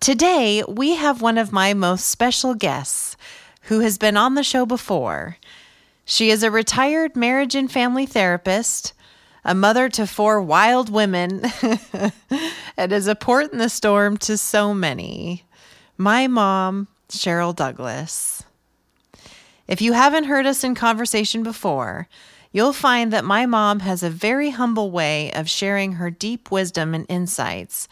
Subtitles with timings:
[0.00, 3.18] Today, we have one of my most special guests
[3.64, 5.36] who has been on the show before.
[6.06, 8.94] She is a retired marriage and family therapist,
[9.44, 11.42] a mother to four wild women,
[12.78, 15.44] and is a port in the storm to so many.
[15.98, 18.42] My mom, Cheryl Douglas.
[19.68, 22.08] If you haven't heard us in conversation before,
[22.52, 26.94] you'll find that my mom has a very humble way of sharing her deep wisdom
[26.94, 27.86] and insights,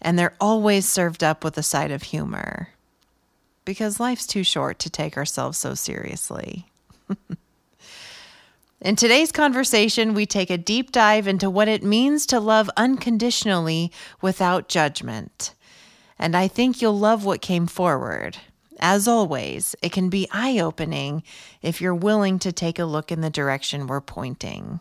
[0.00, 2.70] and they're always served up with a side of humor.
[3.64, 6.66] Because life's too short to take ourselves so seriously.
[8.80, 13.90] In today's conversation, we take a deep dive into what it means to love unconditionally
[14.20, 15.52] without judgment.
[16.16, 18.38] And I think you'll love what came forward.
[18.78, 21.24] As always, it can be eye opening
[21.60, 24.78] if you're willing to take a look in the direction we're pointing.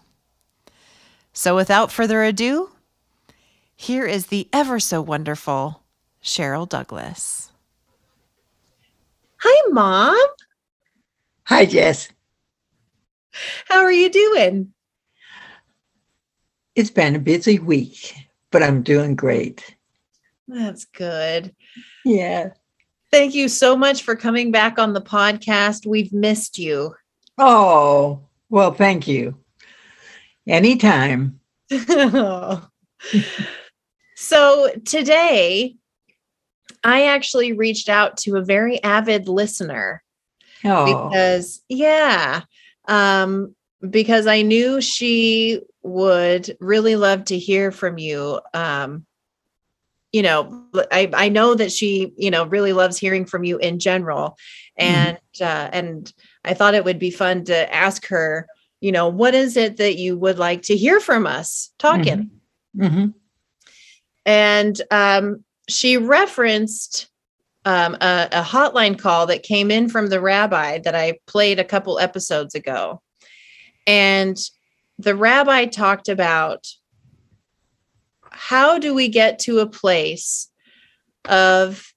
[1.33, 2.69] So, without further ado,
[3.77, 5.83] here is the ever so wonderful
[6.21, 7.51] Cheryl Douglas.
[9.37, 10.17] Hi, Mom.
[11.45, 12.09] Hi, Jess.
[13.65, 14.73] How are you doing?
[16.75, 18.15] It's been a busy week,
[18.51, 19.75] but I'm doing great.
[20.47, 21.53] That's good.
[22.03, 22.49] Yeah.
[23.11, 25.85] Thank you so much for coming back on the podcast.
[25.85, 26.95] We've missed you.
[27.37, 29.37] Oh, well, thank you.
[30.47, 31.39] Anytime.
[34.19, 35.75] so today,
[36.83, 40.01] I actually reached out to a very avid listener.
[40.65, 41.09] Oh.
[41.09, 42.41] Because, yeah,
[42.87, 43.55] um,
[43.87, 48.41] because I knew she would really love to hear from you.
[48.55, 49.05] Um,
[50.11, 53.77] you know, I, I know that she, you know, really loves hearing from you in
[53.77, 54.35] general.
[54.79, 54.95] Mm-hmm.
[54.95, 55.43] And, mm-hmm.
[55.43, 56.13] uh, and
[56.43, 58.47] I thought it would be fun to ask her,
[58.81, 62.31] you know, what is it that you would like to hear from us talking?
[62.75, 62.83] Mm-hmm.
[62.83, 63.05] Mm-hmm.
[64.27, 67.09] And, um, she referenced
[67.65, 71.65] um, a, a hotline call that came in from the rabbi that I played a
[71.65, 73.01] couple episodes ago.
[73.85, 74.37] And
[74.97, 76.65] the rabbi talked about
[78.31, 80.49] how do we get to a place
[81.25, 81.93] of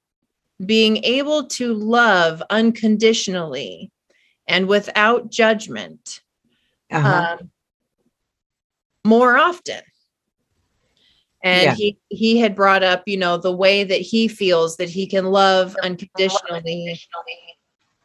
[0.64, 3.90] being able to love unconditionally
[4.48, 6.20] and without judgment
[6.90, 7.36] uh-huh.
[7.40, 7.50] um,
[9.04, 9.82] more often
[11.42, 11.74] and yeah.
[11.74, 15.26] he he had brought up you know the way that he feels that he can
[15.26, 16.98] love unconditionally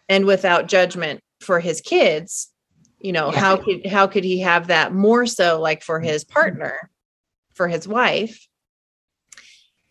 [0.09, 2.51] and without judgment for his kids
[3.00, 3.40] you know yeah.
[3.40, 6.34] how could how could he have that more so like for his mm-hmm.
[6.34, 6.90] partner
[7.53, 8.47] for his wife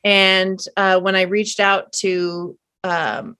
[0.02, 3.36] and uh, when i reached out to um,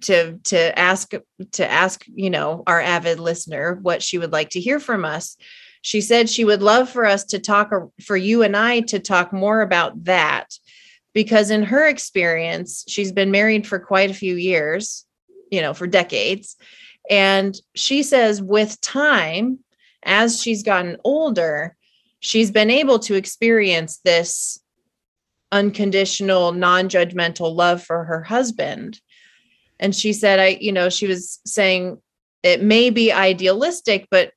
[0.00, 1.12] to to ask
[1.52, 5.36] to ask you know our avid listener what she would like to hear from us
[5.84, 8.98] she said she would love for us to talk, uh, for you and I to
[8.98, 10.58] talk more about that,
[11.12, 15.04] because in her experience, she's been married for quite a few years,
[15.50, 16.56] you know, for decades.
[17.10, 19.58] And she says with time,
[20.02, 21.76] as she's gotten older,
[22.18, 24.58] she's been able to experience this
[25.52, 28.98] unconditional, non judgmental love for her husband.
[29.78, 32.00] And she said, I, you know, she was saying
[32.42, 34.32] it may be idealistic, but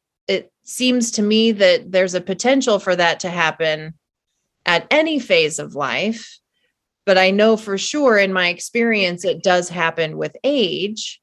[0.68, 3.94] seems to me that there's a potential for that to happen
[4.66, 6.38] at any phase of life.
[7.06, 11.22] But I know for sure in my experience, it does happen with age.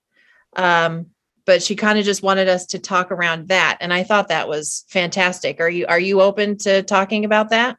[0.56, 1.06] Um,
[1.44, 3.76] but she kind of just wanted us to talk around that.
[3.82, 5.60] And I thought that was fantastic.
[5.60, 7.76] Are you are you open to talking about that?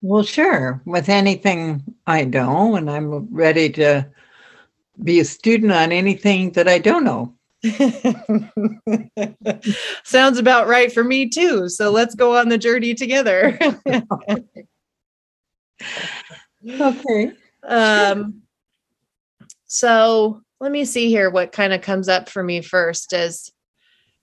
[0.00, 0.80] Well, sure.
[0.84, 4.06] With anything I know, and I'm ready to
[5.02, 7.34] be a student on anything that I don't know.
[10.04, 11.68] Sounds about right for me too.
[11.68, 13.58] So let's go on the journey together.
[16.80, 17.32] okay.
[17.64, 18.42] Um
[19.66, 23.52] so let me see here what kind of comes up for me first is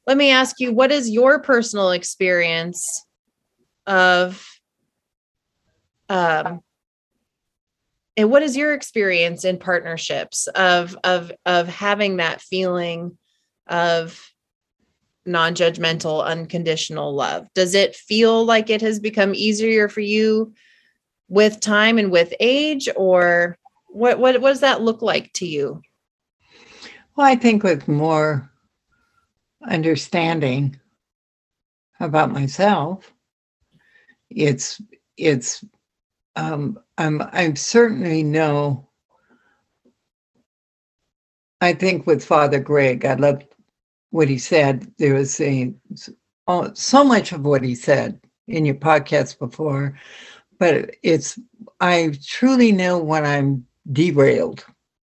[0.08, 3.06] let me ask you what is your personal experience
[3.88, 4.46] of
[6.10, 6.62] um
[8.18, 13.18] and what is your experience in partnerships of of of having that feeling
[13.68, 14.32] of
[15.26, 20.54] non-judgmental unconditional love does it feel like it has become easier for you
[21.28, 23.58] with time and with age or
[23.88, 25.82] what what, what does that look like to you
[27.16, 28.50] well i think with more
[29.68, 30.80] understanding
[32.00, 33.12] about myself
[34.30, 34.80] it's
[35.18, 35.64] it's
[36.36, 38.90] um i'm I'm certainly no.
[41.62, 43.44] i think with father greg i love
[44.16, 45.74] what he said there was a
[46.48, 49.98] oh, so much of what he said in your podcast before
[50.60, 51.40] but it's
[51.80, 54.66] i truly know when i'm derailed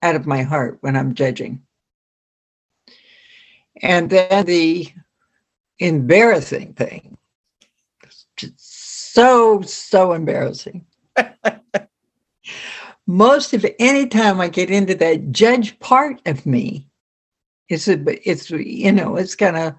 [0.03, 1.63] out of my heart when i'm judging
[3.83, 4.89] and then the
[5.79, 7.17] embarrassing thing,
[8.57, 10.87] so, so embarrassing.
[13.07, 16.88] Most of any time I get into that judge part of me,
[17.69, 17.99] it's a,
[18.29, 19.77] it's you know it's gonna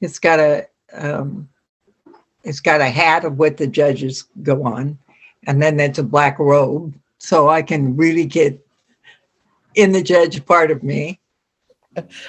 [0.00, 1.48] it's got a um,
[2.44, 4.98] it's got a hat of what the judges go on,
[5.46, 8.64] and then it's a black robe, so I can really get
[9.74, 11.20] in the judge part of me.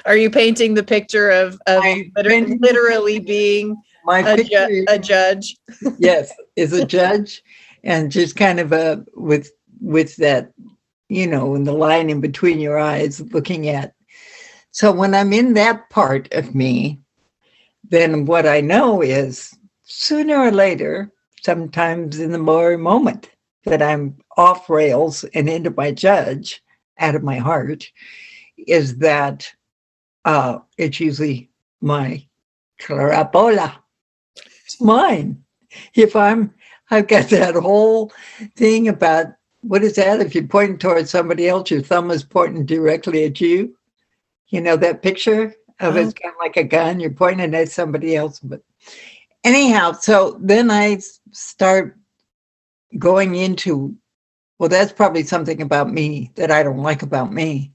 [0.05, 1.83] Are you painting the picture of, of
[2.15, 3.75] literally, literally being
[4.05, 5.57] my a, ju- a judge?
[5.97, 7.43] yes, is a judge,
[7.83, 9.51] and just kind of a with
[9.81, 10.51] with that,
[11.09, 13.94] you know, in the line in between your eyes, looking at.
[14.75, 16.99] So when I'm in that part of me,
[17.89, 23.29] then what I know is sooner or later, sometimes in the more moment
[23.63, 26.61] that I'm off rails and into my judge
[26.99, 27.89] out of my heart,
[28.67, 29.49] is that
[30.25, 31.49] uh, it's usually
[31.79, 32.27] my
[32.81, 33.77] carapola.
[34.65, 35.41] It's mine.
[35.93, 36.53] If I'm,
[36.91, 38.11] I've got that whole
[38.57, 39.27] thing about
[39.61, 40.19] what is that?
[40.19, 43.73] If you're pointing towards somebody else, your thumb is pointing directly at you.
[44.49, 46.99] You know that picture of it's kind of like a gun.
[46.99, 48.39] You're pointing at somebody else.
[48.39, 48.61] But
[49.43, 50.99] anyhow, so then I
[51.31, 51.97] start
[52.97, 53.95] going into,
[54.59, 57.73] well, that's probably something about me that I don't like about me.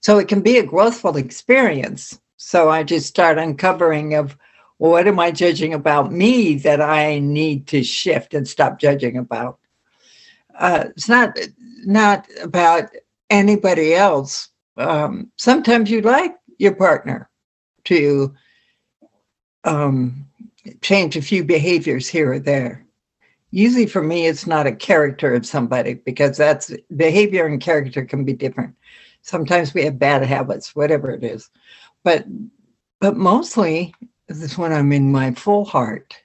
[0.00, 2.20] So it can be a growthful experience.
[2.36, 4.36] So I just start uncovering of
[4.82, 9.16] well, what am I judging about me that I need to shift and stop judging
[9.16, 9.60] about?
[10.58, 11.38] Uh, it's not
[11.84, 12.90] not about
[13.30, 14.48] anybody else.
[14.76, 17.28] Um, sometimes you like your partner
[17.84, 18.34] to
[19.64, 20.26] um,
[20.80, 22.86] change a few behaviors here or there.
[23.50, 28.24] Usually, for me, it's not a character of somebody because that's behavior and character can
[28.24, 28.74] be different.
[29.20, 31.50] Sometimes we have bad habits, whatever it is.
[32.02, 32.24] But
[33.00, 33.94] but mostly
[34.28, 36.16] this is when I'm in my full heart.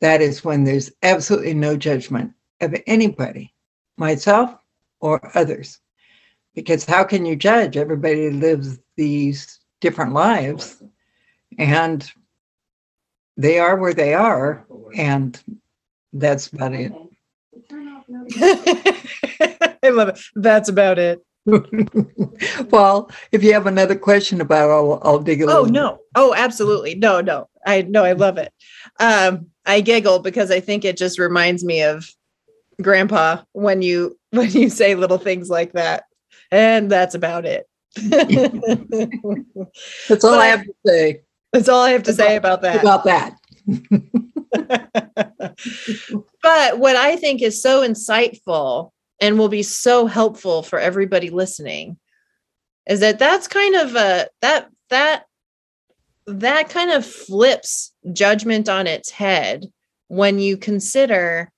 [0.00, 3.54] That is when there's absolutely no judgment of anybody,
[3.96, 4.56] myself
[5.00, 5.80] or others.
[6.56, 7.76] Because how can you judge?
[7.76, 10.82] Everybody lives these different lives
[11.58, 12.10] and
[13.36, 14.66] they are where they are.
[14.96, 15.40] And
[16.12, 16.92] that's about it.
[19.82, 20.18] I love it.
[20.34, 21.24] That's about it.
[22.70, 25.64] well, if you have another question about it, I'll, I'll dig a oh, little.
[25.64, 25.98] Oh no!
[26.16, 26.96] Oh, absolutely!
[26.96, 27.48] No, no.
[27.64, 28.52] I no, I love it.
[28.98, 32.10] Um, I giggle because I think it just reminds me of
[32.82, 36.04] Grandpa when you when you say little things like that,
[36.50, 37.68] and that's about it.
[37.96, 38.24] that's
[40.24, 41.20] all but, I have to say.
[41.52, 42.80] That's all I have to about, say about that.
[42.80, 43.36] About that.
[46.42, 51.98] but what I think is so insightful and will be so helpful for everybody listening
[52.86, 55.24] is that that's kind of a that that
[56.26, 59.66] that kind of flips judgment on its head
[60.08, 61.50] when you consider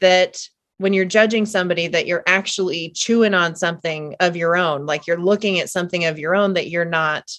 [0.00, 0.48] that
[0.84, 5.18] when you're judging somebody that you're actually chewing on something of your own like you're
[5.18, 7.32] looking at something of your own that you're not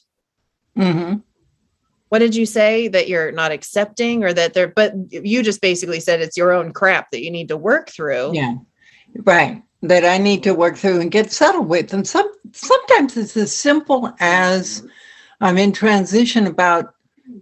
[0.75, 1.19] mm-hmm.
[2.09, 5.99] what did you say that you're not accepting or that they're but you just basically
[5.99, 8.55] said it's your own crap that you need to work through yeah
[9.23, 9.63] Right.
[9.81, 11.93] That I need to work through and get settled with.
[11.93, 14.85] And some sometimes it's as simple as
[15.41, 16.93] I'm in transition about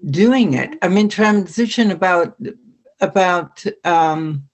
[0.06, 0.78] doing it.
[0.82, 2.38] I'm in transition about
[3.00, 4.48] about um,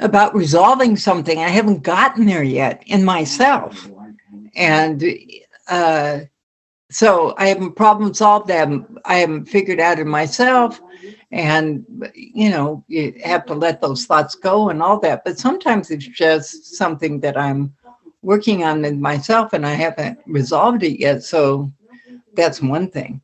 [0.00, 1.38] about resolving something.
[1.38, 3.90] I haven't gotten there yet in myself,
[4.54, 5.04] and
[5.68, 6.20] uh,
[6.90, 8.98] so I haven't problem solved them.
[9.04, 10.80] I haven't figured out in myself,
[11.30, 15.90] and you know you have to let those thoughts go and all that but sometimes
[15.92, 17.72] it's just something that i'm
[18.22, 21.22] working on it myself and I haven't resolved it yet.
[21.22, 21.72] So
[22.34, 23.20] that's one thing,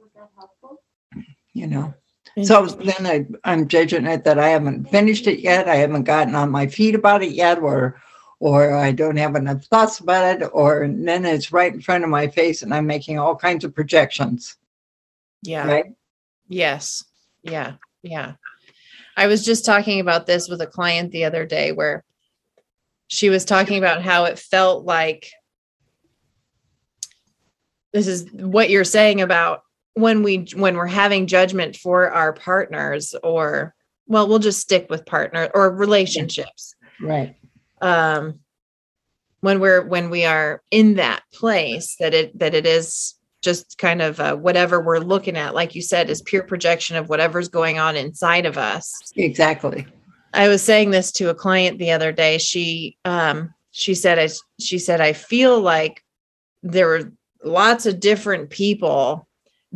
[1.52, 1.94] you know.
[2.42, 5.68] So then I, I'm judging it that I haven't finished it yet.
[5.68, 8.00] I haven't gotten on my feet about it yet, or
[8.38, 12.10] or I don't have enough thoughts about it, or then it's right in front of
[12.10, 14.56] my face and I'm making all kinds of projections.
[15.42, 15.66] Yeah.
[15.66, 15.86] Right.
[16.48, 17.04] Yes.
[17.42, 17.74] Yeah.
[18.02, 18.34] Yeah.
[19.16, 22.04] I was just talking about this with a client the other day where
[23.08, 25.30] she was talking about how it felt like
[27.94, 29.62] this is what you're saying about
[29.96, 33.74] when we when we're having judgment for our partners or
[34.06, 36.74] well we'll just stick with partner or relationships.
[37.00, 37.34] Right.
[37.80, 38.40] Um
[39.40, 44.02] when we're when we are in that place that it that it is just kind
[44.02, 47.78] of uh, whatever we're looking at like you said is pure projection of whatever's going
[47.78, 49.12] on inside of us.
[49.16, 49.86] Exactly.
[50.34, 52.36] I was saying this to a client the other day.
[52.38, 56.02] She um she said I, she said i feel like
[56.62, 57.12] there were
[57.44, 59.25] lots of different people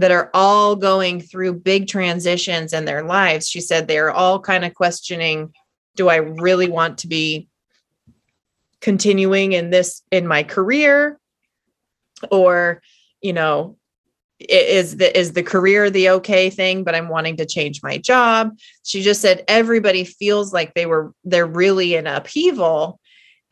[0.01, 3.47] that are all going through big transitions in their lives.
[3.47, 5.53] She said they're all kind of questioning
[5.97, 7.49] do i really want to be
[8.81, 11.19] continuing in this in my career?
[12.31, 12.81] Or
[13.21, 13.77] you know
[14.39, 18.57] is the is the career the okay thing but i'm wanting to change my job?
[18.83, 22.99] She just said everybody feels like they were they're really in upheaval.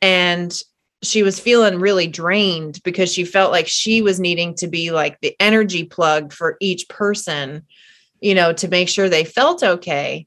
[0.00, 0.58] And
[1.02, 5.20] she was feeling really drained because she felt like she was needing to be like
[5.20, 7.64] the energy plug for each person
[8.20, 10.26] you know to make sure they felt okay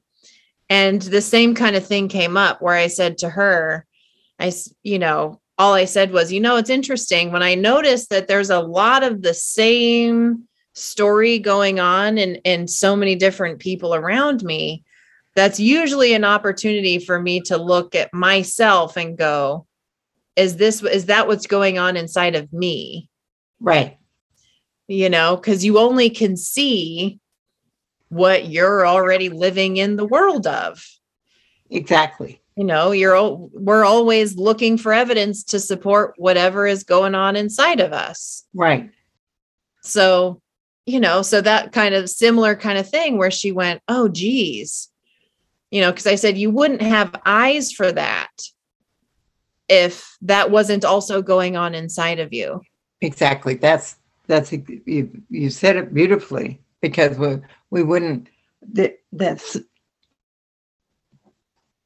[0.70, 3.86] and the same kind of thing came up where i said to her
[4.38, 4.50] i
[4.82, 8.50] you know all I said was, you know, it's interesting when I noticed that there's
[8.50, 14.42] a lot of the same story going on in, in so many different people around
[14.42, 14.82] me.
[15.36, 19.66] That's usually an opportunity for me to look at myself and go,
[20.36, 23.08] is this, is that what's going on inside of me?
[23.60, 23.98] Right.
[24.88, 27.18] You know, because you only can see
[28.08, 30.84] what you're already living in the world of.
[31.70, 37.36] Exactly you know you're we're always looking for evidence to support whatever is going on
[37.36, 38.90] inside of us right
[39.82, 40.40] so
[40.86, 44.88] you know so that kind of similar kind of thing where she went oh geez
[45.70, 48.30] you know because i said you wouldn't have eyes for that
[49.72, 52.60] if that wasn't also going on inside of you
[53.00, 57.38] exactly that's that's you, you said it beautifully because we
[57.70, 58.28] we wouldn't
[58.72, 59.56] that, that's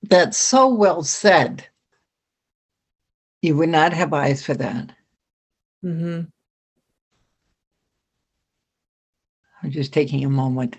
[0.08, 1.66] that's so well said.
[3.42, 4.92] You would not have eyes for that.
[5.84, 6.22] Mm-hmm.
[9.62, 10.76] I'm just taking a moment.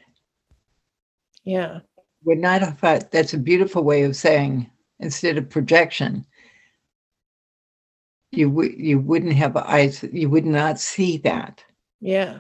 [1.44, 1.80] Yeah.
[2.24, 6.26] Would not have that's a beautiful way of saying instead of projection,
[8.38, 11.64] you would you wouldn't have eyes, you would not see that.
[12.00, 12.40] Yeah.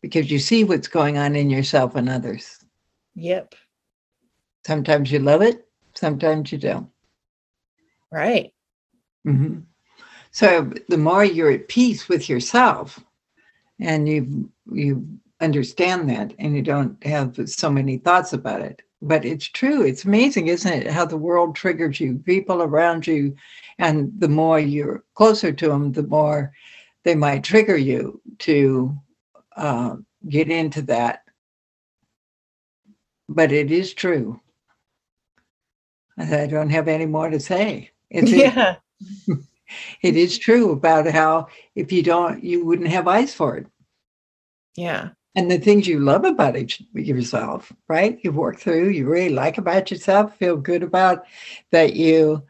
[0.00, 2.64] Because you see what's going on in yourself and others.
[3.14, 3.54] Yep.
[4.66, 6.88] Sometimes you love it, sometimes you don't.
[8.10, 8.52] Right.
[9.26, 9.60] Mm-hmm.
[10.30, 13.00] So the more you're at peace with yourself,
[13.80, 15.06] and you you
[15.40, 18.82] understand that, and you don't have so many thoughts about it.
[19.06, 19.82] But it's true.
[19.82, 20.86] It's amazing, isn't it?
[20.88, 23.36] How the world triggers you, people around you,
[23.78, 26.52] and the more you're closer to them, the more
[27.04, 28.98] they might trigger you to
[29.56, 29.96] uh,
[30.28, 31.22] get into that.
[33.28, 34.40] But it is true.
[36.18, 37.90] I don't have any more to say.
[38.10, 38.76] It's yeah.
[39.28, 39.38] It,
[40.02, 43.66] it is true about how if you don't, you wouldn't have eyes for it.
[44.76, 45.10] Yeah.
[45.36, 48.18] And the things you love about each, yourself, right?
[48.22, 51.26] You've worked through, you really like about yourself, feel good about
[51.72, 52.42] that you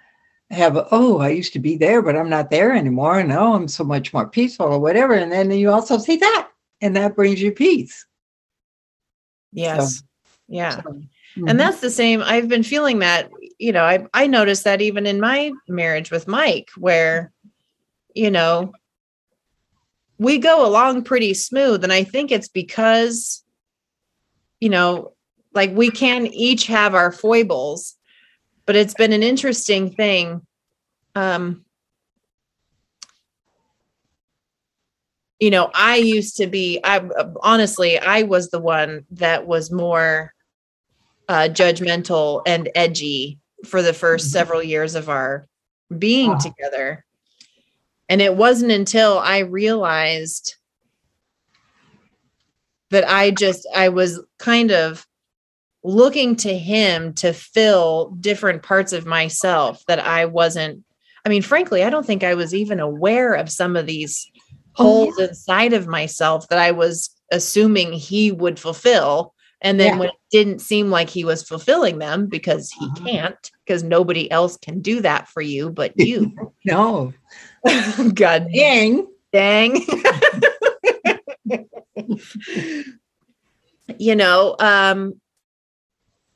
[0.50, 3.18] have, oh, I used to be there, but I'm not there anymore.
[3.18, 5.14] And oh, I'm so much more peaceful or whatever.
[5.14, 6.48] And then you also see that,
[6.80, 8.06] and that brings you peace.
[9.52, 9.98] Yes.
[9.98, 10.04] So,
[10.48, 10.82] yeah.
[10.82, 11.02] So,
[11.36, 11.48] Mm-hmm.
[11.48, 12.22] And that's the same.
[12.22, 16.26] I've been feeling that, you know, I, I noticed that even in my marriage with
[16.26, 17.30] Mike, where,
[18.14, 18.72] you know,
[20.18, 21.84] we go along pretty smooth.
[21.84, 23.44] And I think it's because,
[24.60, 25.12] you know,
[25.54, 27.96] like we can each have our foibles,
[28.64, 30.46] but it's been an interesting thing.
[31.14, 31.64] Um,
[35.38, 37.06] you know, I used to be, I
[37.42, 40.32] honestly, I was the one that was more
[41.28, 44.28] uh, judgmental and edgy for the 1st mm-hmm.
[44.28, 45.46] several years of our
[45.96, 46.38] being wow.
[46.38, 47.04] together.
[48.08, 50.54] And it wasn't until I realized
[52.90, 55.06] that I just, I was kind of
[55.82, 60.84] looking to him to fill different parts of myself that I wasn't,
[61.24, 64.30] I mean, frankly, I don't think I was even aware of some of these
[64.78, 69.32] Oh, holes inside of myself that I was assuming he would fulfill.
[69.62, 69.98] And then Yeah.
[69.98, 73.04] when it didn't seem like he was fulfilling them because he Uh-huh.
[73.06, 76.30] can't, because nobody else can do that for you but you.
[76.64, 77.14] No.
[78.14, 79.06] God Dang.
[79.32, 79.80] dang.
[83.98, 85.20] you know, um,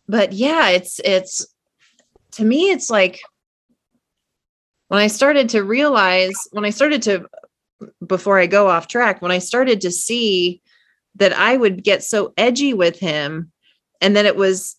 [0.08, 1.46] but yeah, it's it's
[2.32, 3.20] to me, it's like
[4.88, 7.26] when I started to realize, when I started to
[8.06, 10.60] before I go off track, when I started to see
[11.16, 13.52] that I would get so edgy with him
[14.00, 14.76] and that it was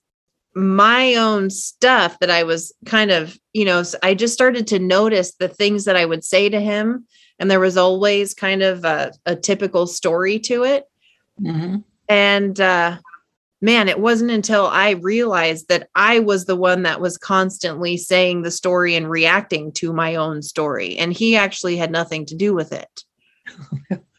[0.54, 5.36] my own stuff that I was kind of, you know, I just started to notice
[5.36, 7.08] the things that I would say to him.
[7.40, 10.86] And there was always kind of a, a typical story to it.
[11.42, 11.84] Mhm.
[12.08, 12.98] And uh,
[13.62, 18.42] man, it wasn't until I realized that I was the one that was constantly saying
[18.42, 20.98] the story and reacting to my own story.
[20.98, 23.04] And he actually had nothing to do with it.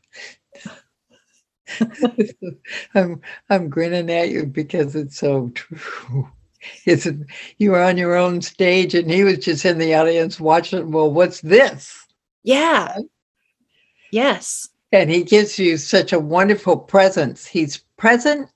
[2.94, 6.28] I'm I'm grinning at you because it's so true.
[6.86, 7.08] It's
[7.58, 10.92] you were on your own stage and he was just in the audience watching.
[10.92, 12.06] Well, what's this?
[12.44, 12.98] Yeah.
[14.12, 14.68] Yes.
[14.92, 17.46] And he gives you such a wonderful presence.
[17.46, 18.48] He's present,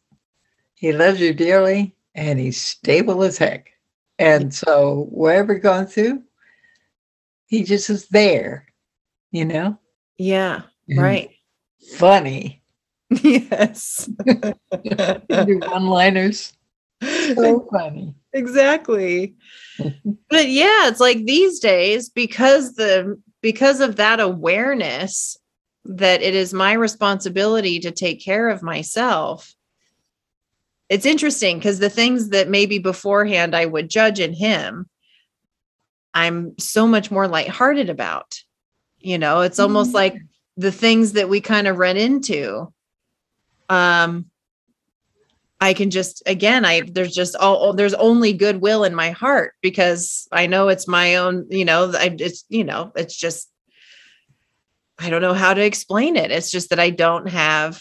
[0.74, 3.70] he loves you dearly, and he's stable as heck.
[4.18, 6.22] And so wherever you're going through,
[7.46, 8.66] he just is there,
[9.30, 9.78] you know?
[10.18, 10.62] Yeah.
[10.88, 11.30] And Right.
[11.96, 12.62] Funny.
[13.22, 14.08] yes.
[14.24, 16.52] Do one liners.
[17.02, 18.14] So funny.
[18.32, 19.34] exactly
[20.30, 25.36] but yeah it's like these days because the because of that awareness
[25.84, 29.54] that it is my responsibility to take care of myself
[30.88, 34.88] it's interesting because the things that maybe beforehand i would judge in him
[36.14, 38.40] i'm so much more lighthearted about
[39.00, 39.94] you know it's almost Mhm.
[39.94, 40.16] like
[40.56, 42.72] the things that we kind of run into
[43.68, 44.26] um
[45.60, 50.28] I can just again I there's just all there's only goodwill in my heart because
[50.30, 53.50] I know it's my own you know I it's you know it's just
[54.98, 56.30] I don't know how to explain it.
[56.30, 57.80] It's just that I don't have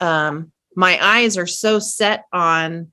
[0.00, 2.92] um my eyes are so set on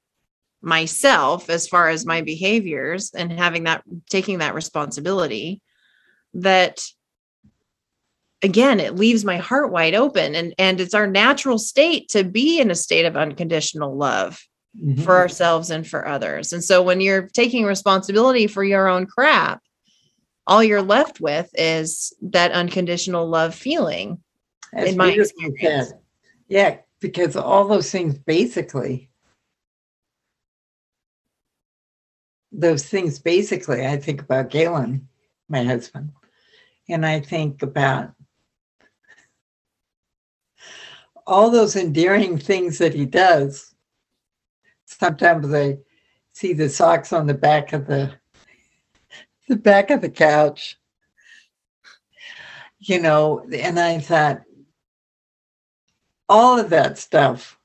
[0.61, 5.61] myself as far as my behaviors and having that taking that responsibility
[6.35, 6.81] that
[8.43, 12.59] again it leaves my heart wide open and and it's our natural state to be
[12.59, 14.39] in a state of unconditional love
[14.75, 15.03] Mhm.
[15.05, 19.61] for ourselves and for others and so when you're taking responsibility for your own crap
[20.47, 24.21] all you're left with is that unconditional love feeling
[24.73, 25.89] That's in my experience.
[25.89, 25.99] said.
[26.49, 29.09] Yeah, because all those things basically,
[32.51, 35.07] those things basically, I think about Galen,
[35.49, 36.11] my husband,
[36.89, 38.11] and I think about
[41.25, 43.73] all those endearing things that he does.
[44.85, 45.77] Sometimes I
[46.33, 48.13] see the socks on the back of the
[49.47, 50.77] the back of the couch.
[52.79, 54.41] You know, and I thought,
[56.27, 57.57] all of that stuff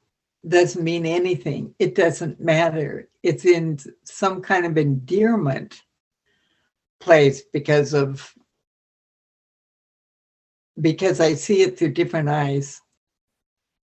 [0.46, 1.74] doesn't mean anything.
[1.78, 3.08] It doesn't matter.
[3.22, 5.82] It's in some kind of endearment
[7.00, 8.32] place because of
[10.80, 12.80] because I see it through different eyes.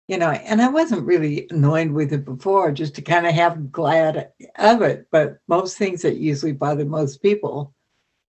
[0.08, 3.72] You know, and I wasn't really annoyed with it before, just to kind of have
[3.72, 5.08] glad of it.
[5.12, 7.74] But most things that usually bother most people.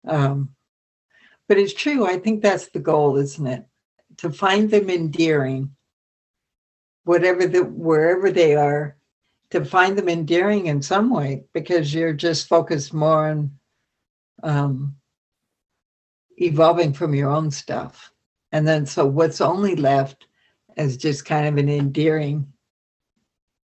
[0.07, 0.55] Um,
[1.47, 2.07] but it's true.
[2.07, 3.67] I think that's the goal, isn't it?
[4.19, 5.77] To find them endearing
[7.09, 8.95] whatever the wherever they are
[9.49, 13.51] to find them endearing in some way because you're just focused more on
[14.43, 14.95] um,
[16.37, 18.13] evolving from your own stuff
[18.53, 20.27] and then so what's only left
[20.79, 22.53] is just kind of an endearing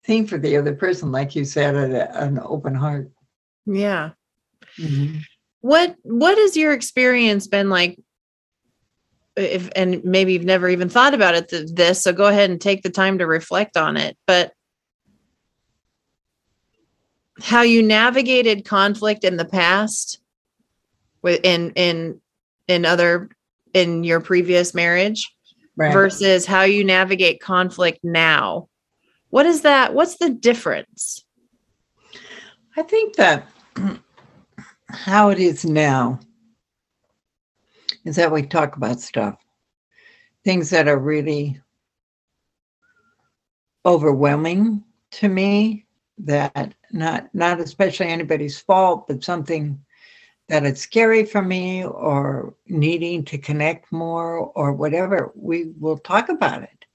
[0.06, 3.12] thing for the other person like you said a- an open heart.
[3.65, 4.12] Yeah.
[4.78, 5.22] Mhm.
[5.62, 8.00] what what has your experience been like?
[9.36, 12.60] If and maybe you've never even thought about it th- this so go ahead and
[12.62, 14.54] take the time to reflect on it but
[17.41, 20.20] how you navigated conflict in the past
[21.22, 22.22] with in in
[22.70, 23.30] in other
[23.74, 25.35] in your previous marriage
[25.76, 25.94] right.
[25.94, 28.70] versus how you navigate conflict now.
[29.30, 31.24] What is that what's the difference?
[32.78, 33.48] I think that
[34.90, 36.20] how it is now
[38.04, 39.38] is that we talk about stuff,
[40.44, 41.60] things that are really
[43.86, 45.86] overwhelming to me.
[46.20, 49.85] That not not especially anybody's fault, but something
[50.47, 56.29] that it's scary for me or needing to connect more or whatever, we will talk
[56.29, 56.86] about it.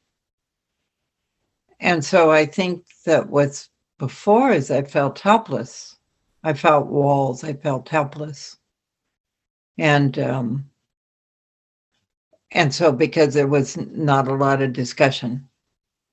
[1.80, 5.96] And so I think that what's before is I felt helpless.
[6.44, 7.42] I felt walls.
[7.42, 8.58] I felt helpless.
[9.78, 10.70] And um,
[12.52, 15.48] and so because there was not a lot of discussion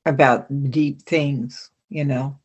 [0.06, 2.38] about deep things, you know.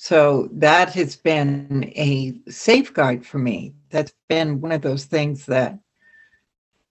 [0.00, 3.74] So that has been a safeguard for me.
[3.90, 5.76] That's been one of those things that,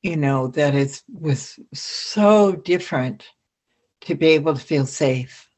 [0.03, 3.25] you know, that is was so different
[4.01, 5.49] to be able to feel safe.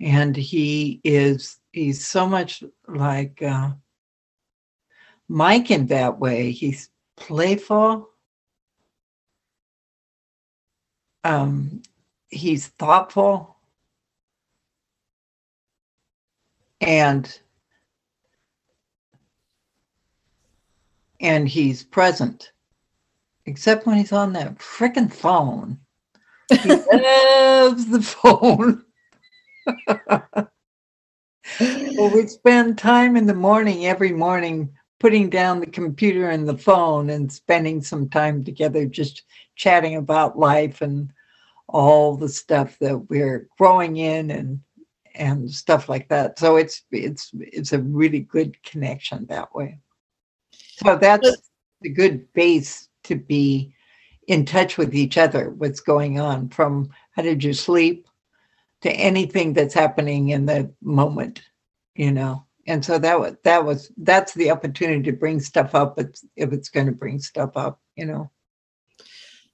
[0.00, 3.70] And he is he's so much like uh,
[5.28, 6.50] Mike in that way.
[6.50, 8.10] He's playful.
[11.22, 11.82] Um,
[12.28, 13.57] he's thoughtful
[16.80, 17.40] and
[21.20, 22.52] and he's present.
[23.46, 25.78] Except when he's on that freaking phone.
[26.62, 28.84] He loves the phone.
[31.60, 36.56] Well we spend time in the morning every morning putting down the computer and the
[36.56, 39.22] phone and spending some time together just
[39.56, 41.12] chatting about life and
[41.68, 44.60] all the stuff that we're growing in and
[45.18, 46.38] and stuff like that.
[46.38, 49.78] So it's it's it's a really good connection that way.
[50.84, 51.28] So that's
[51.84, 53.74] a good base to be
[54.28, 58.06] in touch with each other, what's going on from how did you sleep
[58.82, 61.42] to anything that's happening in the moment,
[61.96, 62.44] you know.
[62.66, 66.52] And so that was that was that's the opportunity to bring stuff up if, if
[66.52, 68.30] it's going to bring stuff up, you know.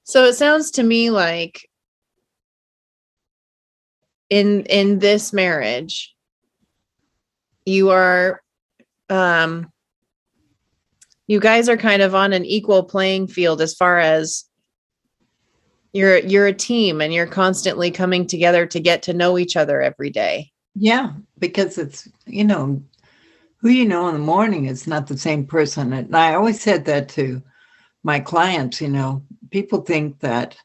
[0.03, 1.71] So it sounds to me like
[4.31, 6.15] in in this marriage
[7.67, 8.43] you are
[9.11, 9.71] um
[11.27, 14.45] you guys are kind of on an equal playing field as far as
[15.93, 19.81] you're you're a team and you're constantly coming together to get to know each other
[19.81, 20.51] every day.
[20.75, 22.83] Yeah because it's you know
[23.59, 25.93] who you know in the morning is not the same person.
[25.93, 27.43] And i always said that to
[28.03, 30.57] my clients you know people think that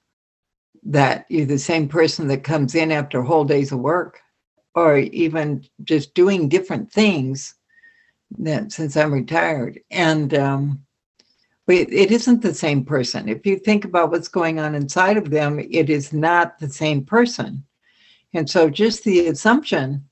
[0.83, 4.21] that you're the same person that comes in after whole days of work
[4.75, 7.55] or even just doing different things
[8.37, 9.79] that since I'm retired.
[9.91, 10.83] And um,
[11.67, 13.27] it, it isn't the same person.
[13.27, 17.03] If you think about what's going on inside of them, it is not the same
[17.03, 17.65] person.
[18.33, 20.07] And so just the assumption,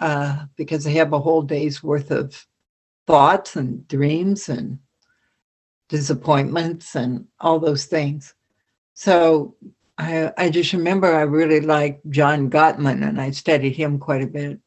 [0.00, 2.46] uh, because they have a whole day's worth of
[3.06, 4.78] thoughts and dreams and
[5.88, 8.34] disappointments and all those things
[8.94, 9.54] so
[9.98, 14.26] I, I just remember I really liked John Gottman and I studied him quite a
[14.26, 14.58] bit.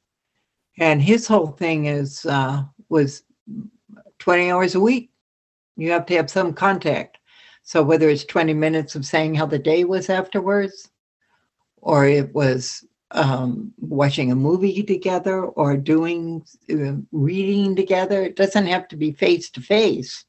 [0.77, 3.23] And his whole thing is uh, was
[4.19, 5.11] 20 hours a week.
[5.75, 7.17] You have to have some contact.
[7.63, 10.91] So whether it's 20 minutes of saying how the day was afterwards,
[11.81, 18.67] or it was um, watching a movie together, or doing uh, reading together, it doesn't
[18.67, 20.25] have to be face to face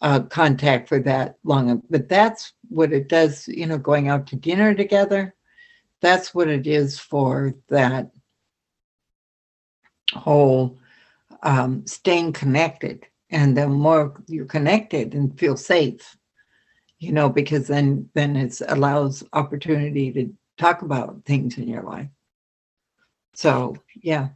[0.00, 1.82] uh, contact for that long.
[1.90, 5.34] But that's what it does, you know, going out to dinner together.
[6.00, 8.10] That's what it is for that
[10.12, 10.78] whole
[11.42, 13.06] um, staying connected.
[13.30, 16.16] And the more you're connected and feel safe,
[16.98, 22.08] you know, because then then it allows opportunity to talk about things in your life.
[23.34, 24.28] So yeah.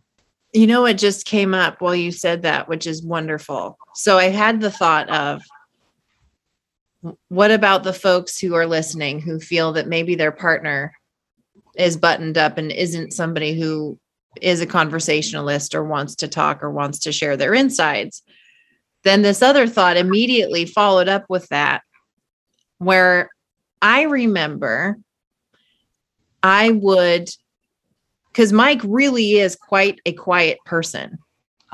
[0.53, 3.79] You know, it just came up while you said that, which is wonderful.
[3.95, 5.42] So I had the thought of
[7.28, 10.94] what about the folks who are listening who feel that maybe their partner
[11.76, 13.98] is buttoned up and isn't somebody who
[14.40, 18.22] is a conversationalist or wants to talk or wants to share their insides?
[19.04, 21.82] Then this other thought immediately followed up with that,
[22.78, 23.30] where
[23.80, 24.98] I remember
[26.42, 27.28] I would,
[28.28, 31.18] because Mike really is quite a quiet person.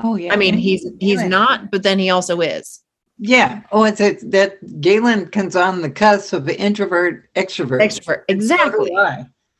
[0.01, 0.33] Oh yeah.
[0.33, 2.83] I mean, he's he's not, but then he also is.
[3.19, 3.61] Yeah.
[3.71, 7.81] Oh, it's, it's that Galen comes on the cusp of introvert extrovert.
[7.81, 8.23] Extrovert.
[8.29, 8.89] Exactly.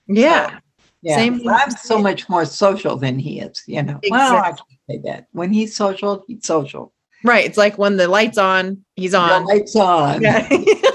[0.07, 0.59] Yeah.
[1.01, 1.15] Yeah.
[1.17, 1.47] Same.
[1.47, 3.61] I'm so much more social than he is.
[3.67, 3.99] You know.
[4.01, 4.11] Exactly.
[4.11, 6.93] Well, I can say that when he's social, he's social.
[7.23, 7.45] Right.
[7.45, 9.43] It's like when the lights on, he's on.
[9.43, 10.21] The lights on.
[10.21, 10.47] Yeah.
[10.51, 10.75] yeah.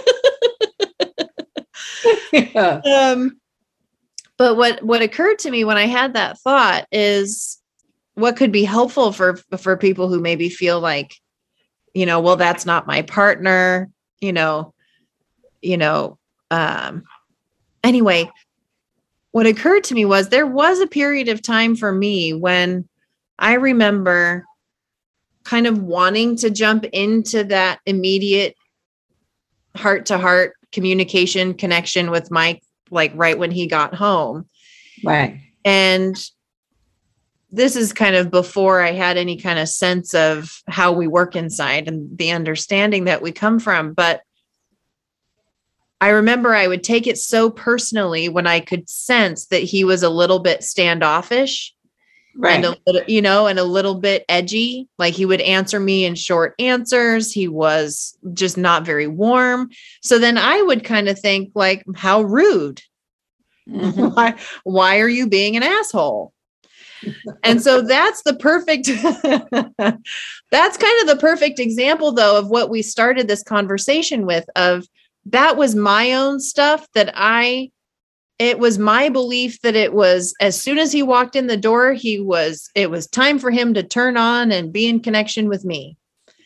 [2.85, 3.39] Um,
[4.37, 7.59] but what what occurred to me when I had that thought is
[8.15, 11.15] what could be helpful for for people who maybe feel like
[11.95, 13.89] you know, well, that's not my partner,
[14.21, 14.75] you know,
[15.63, 16.19] you know,
[16.51, 17.05] um,
[17.83, 18.31] anyway,
[19.31, 22.89] what occurred to me was there was a period of time for me when
[23.39, 24.45] I remember
[25.45, 28.57] kind of wanting to jump into that immediate
[29.77, 34.49] heart to heart communication connection with Mike, like right when he got home.
[35.05, 35.41] Right.
[35.65, 36.17] And
[37.55, 41.37] this is kind of before I had any kind of sense of how we work
[41.37, 43.93] inside and the understanding that we come from.
[43.95, 44.23] But
[46.01, 50.03] I remember I would take it so personally when I could sense that he was
[50.03, 51.73] a little bit standoffish
[52.37, 52.57] right.
[52.57, 54.89] and a little, you know, and a little bit edgy.
[54.99, 57.33] Like he would answer me in short answers.
[57.33, 59.71] He was just not very warm.
[60.03, 62.83] So then I would kind of think like, how rude.
[63.69, 64.09] Mm-hmm.
[64.15, 66.34] why, why are you being an asshole?
[67.43, 68.87] And so that's the perfect
[70.51, 74.87] that's kind of the perfect example though of what we started this conversation with of
[75.27, 77.71] that was my own stuff that i
[78.39, 81.93] it was my belief that it was as soon as he walked in the door
[81.93, 85.65] he was it was time for him to turn on and be in connection with
[85.65, 85.97] me.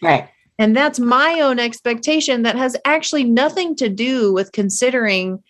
[0.02, 0.28] Right.
[0.58, 5.42] And that's my own expectation that has actually nothing to do with considering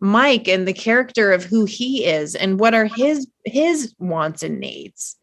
[0.00, 4.60] mike and the character of who he is and what are his his wants and
[4.60, 5.16] needs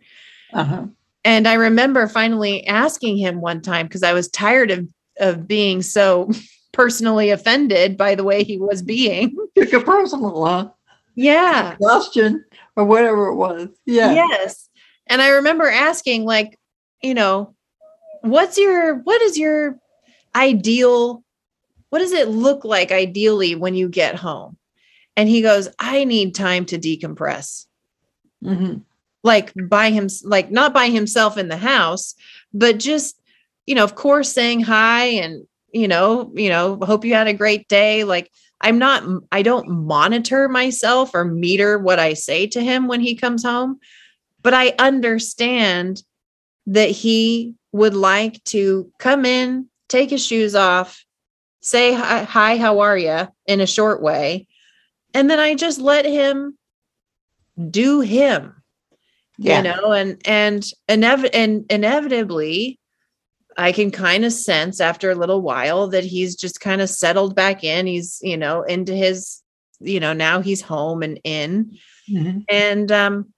[0.54, 0.86] uh-huh.
[1.24, 4.88] and i remember finally asking him one time because i was tired of
[5.20, 6.30] of being so
[6.72, 9.36] personally offended by the way he was being.
[9.56, 10.70] Took a personal, huh?
[11.16, 11.76] Yeah.
[11.76, 13.70] Question or whatever it was.
[13.86, 14.14] Yeah.
[14.14, 14.70] Yes.
[15.08, 16.58] And I remember asking, like,
[17.02, 17.54] you know,
[18.22, 19.78] what's your, what is your
[20.36, 21.24] ideal,
[21.90, 24.58] what does it look like ideally when you get home?
[25.22, 27.68] And he goes, I need time to decompress.
[28.44, 28.80] Mm-hmm.
[29.22, 32.16] Like by him, like not by himself in the house,
[32.56, 33.22] but just,
[33.68, 37.36] you know, of course, saying hi and you know, you know, hope you had a
[37.36, 38.04] great day.
[38.04, 38.32] Like
[38.62, 43.14] I'm not, I don't monitor myself or meter what I say to him when he
[43.14, 43.80] comes home,
[44.42, 46.02] but I understand
[46.66, 51.06] that he would like to come in, take his shoes off,
[51.60, 54.48] say hi, hi how are you in a short way.
[55.14, 56.58] And then I just let him
[57.70, 58.56] do him.
[59.38, 59.58] Yeah.
[59.58, 62.80] You know, and and inev- and inevitably
[63.58, 67.36] I can kind of sense after a little while that he's just kind of settled
[67.36, 67.88] back in.
[67.88, 69.42] He's, you know, into his,
[69.80, 71.78] you know, now he's home and in.
[72.10, 72.40] Mm-hmm.
[72.50, 73.34] And um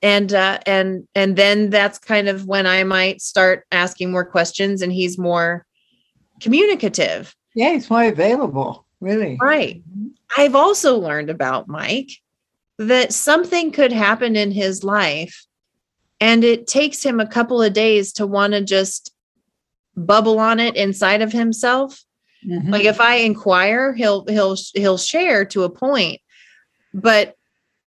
[0.00, 4.80] and uh and and then that's kind of when I might start asking more questions
[4.80, 5.66] and he's more
[6.40, 7.34] communicative.
[7.54, 9.36] Yeah, he's more available, really.
[9.40, 9.82] Right.
[9.82, 10.08] Mm-hmm.
[10.36, 12.10] I've also learned about Mike
[12.78, 15.46] that something could happen in his life
[16.20, 19.12] and it takes him a couple of days to want to just
[19.96, 22.02] bubble on it inside of himself.
[22.46, 22.70] Mm-hmm.
[22.70, 26.20] like if i inquire he'll he'll he'll share to a point.
[26.94, 27.34] But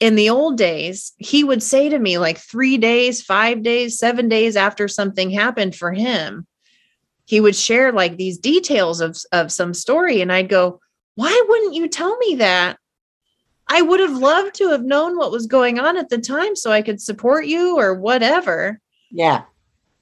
[0.01, 4.29] in the old days he would say to me like 3 days 5 days 7
[4.29, 6.49] days after something happened for him
[7.27, 10.21] he would share like these details of of some story.
[10.21, 10.81] And i'd go
[11.21, 12.79] why wouldn't you tell me that
[13.69, 16.73] I would have loved to have known what was going on at the time so
[16.73, 18.81] I could support you or whatever.
[19.11, 19.43] Yeah.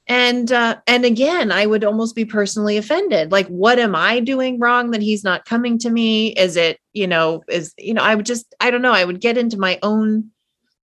[0.07, 3.33] And uh and again, I would almost be personally offended.
[3.33, 6.29] Like what am I doing wrong that he's not coming to me?
[6.29, 9.21] Is it, you know, is you know, I would just I don't know, I would
[9.21, 10.31] get into my own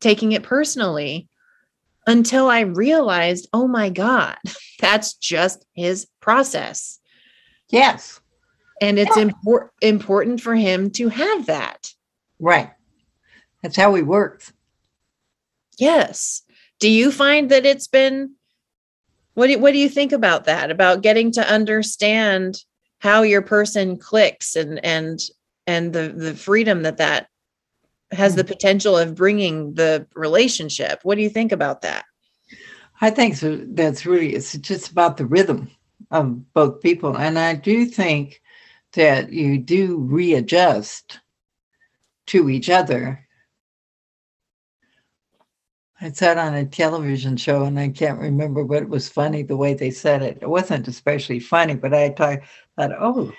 [0.00, 1.28] taking it personally
[2.06, 4.36] until I realized, oh my God,
[4.80, 7.00] that's just his process.
[7.70, 8.21] Yes.
[8.82, 9.30] And it's yeah.
[9.30, 11.94] impor- important for him to have that.
[12.38, 12.70] Right.
[13.62, 14.42] That's how we work.
[15.78, 16.42] Yes.
[16.80, 18.34] Do you find that it's been
[19.34, 20.70] what do, what do you think about that?
[20.70, 22.62] About getting to understand
[22.98, 25.20] how your person clicks and and
[25.66, 27.28] and the the freedom that that
[28.10, 28.48] has the mm.
[28.48, 31.00] potential of bringing the relationship.
[31.02, 32.04] What do you think about that?
[33.00, 35.70] I think so, that's really it's just about the rhythm
[36.10, 38.41] of both people, and I do think
[38.94, 41.20] that you do readjust
[42.26, 43.26] to each other.
[46.00, 49.56] I said on a television show, and I can't remember, but it was funny the
[49.56, 50.38] way they said it.
[50.42, 52.40] It wasn't especially funny, but I thought,
[52.76, 53.32] thought oh,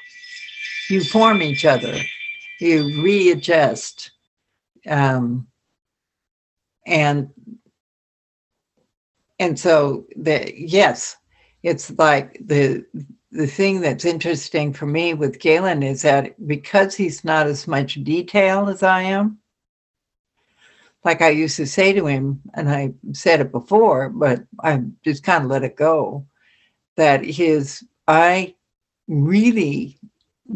[0.89, 1.95] you form each other,
[2.59, 4.11] you readjust.
[4.87, 5.47] Um,
[6.85, 7.29] and
[9.39, 11.17] and so the yes,
[11.63, 12.85] it's like the
[13.33, 18.03] the thing that's interesting for me with Galen is that because he's not as much
[18.03, 19.39] detail as I am,
[21.03, 25.23] like I used to say to him, and I said it before, but I just
[25.23, 26.25] kind of let it go,
[26.95, 28.53] that his, I
[29.07, 29.97] really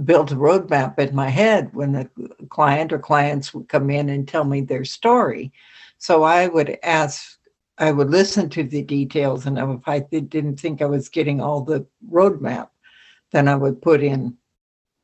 [0.06, 2.10] built a roadmap in my head when a
[2.50, 5.52] client or clients would come in and tell me their story.
[5.98, 7.37] So I would ask
[7.80, 11.62] I would listen to the details, and if I didn't think I was getting all
[11.62, 12.70] the roadmap,
[13.32, 14.36] then I would put in,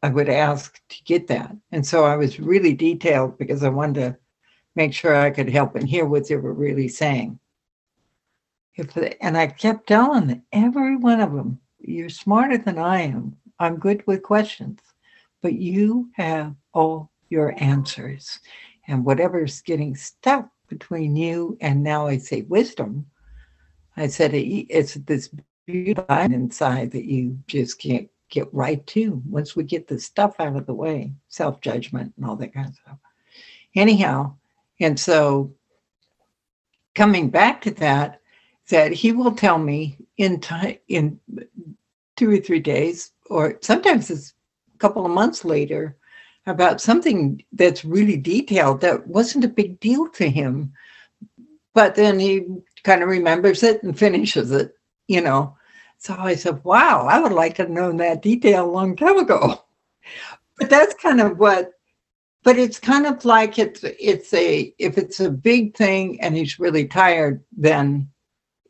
[0.02, 1.56] I would ask to get that.
[1.72, 4.18] And so I was really detailed because I wanted to
[4.76, 7.40] make sure I could help and hear what they were really saying.
[8.76, 13.38] If and I kept telling every one of them, "You're smarter than I am.
[13.60, 14.80] I'm good with questions,
[15.44, 18.40] but you have all your answers,
[18.88, 23.06] and whatever's getting stuck between you and now I say wisdom,
[23.96, 25.30] I said it's this
[25.66, 30.56] beautiful inside that you just can't get right to once we get the stuff out
[30.56, 32.98] of the way, self judgment and all that kind of stuff.
[33.76, 34.34] Anyhow,
[34.80, 35.54] and so
[36.96, 38.20] coming back to that,
[38.70, 41.20] that he will tell me in time in
[42.16, 44.34] two or three days, or sometimes it's
[44.74, 45.98] a couple of months later,
[46.46, 50.74] about something that's really detailed that wasn't a big deal to him.
[51.74, 52.46] But then he
[52.84, 54.76] kind of remembers it and finishes it,
[55.08, 55.56] you know.
[55.98, 59.18] So I said, wow, I would like to have known that detail a long time
[59.18, 59.64] ago.
[60.60, 61.72] But that's kind of what,
[62.44, 66.60] but it's kind of like it's it's a if it's a big thing and he's
[66.60, 68.08] really tired, then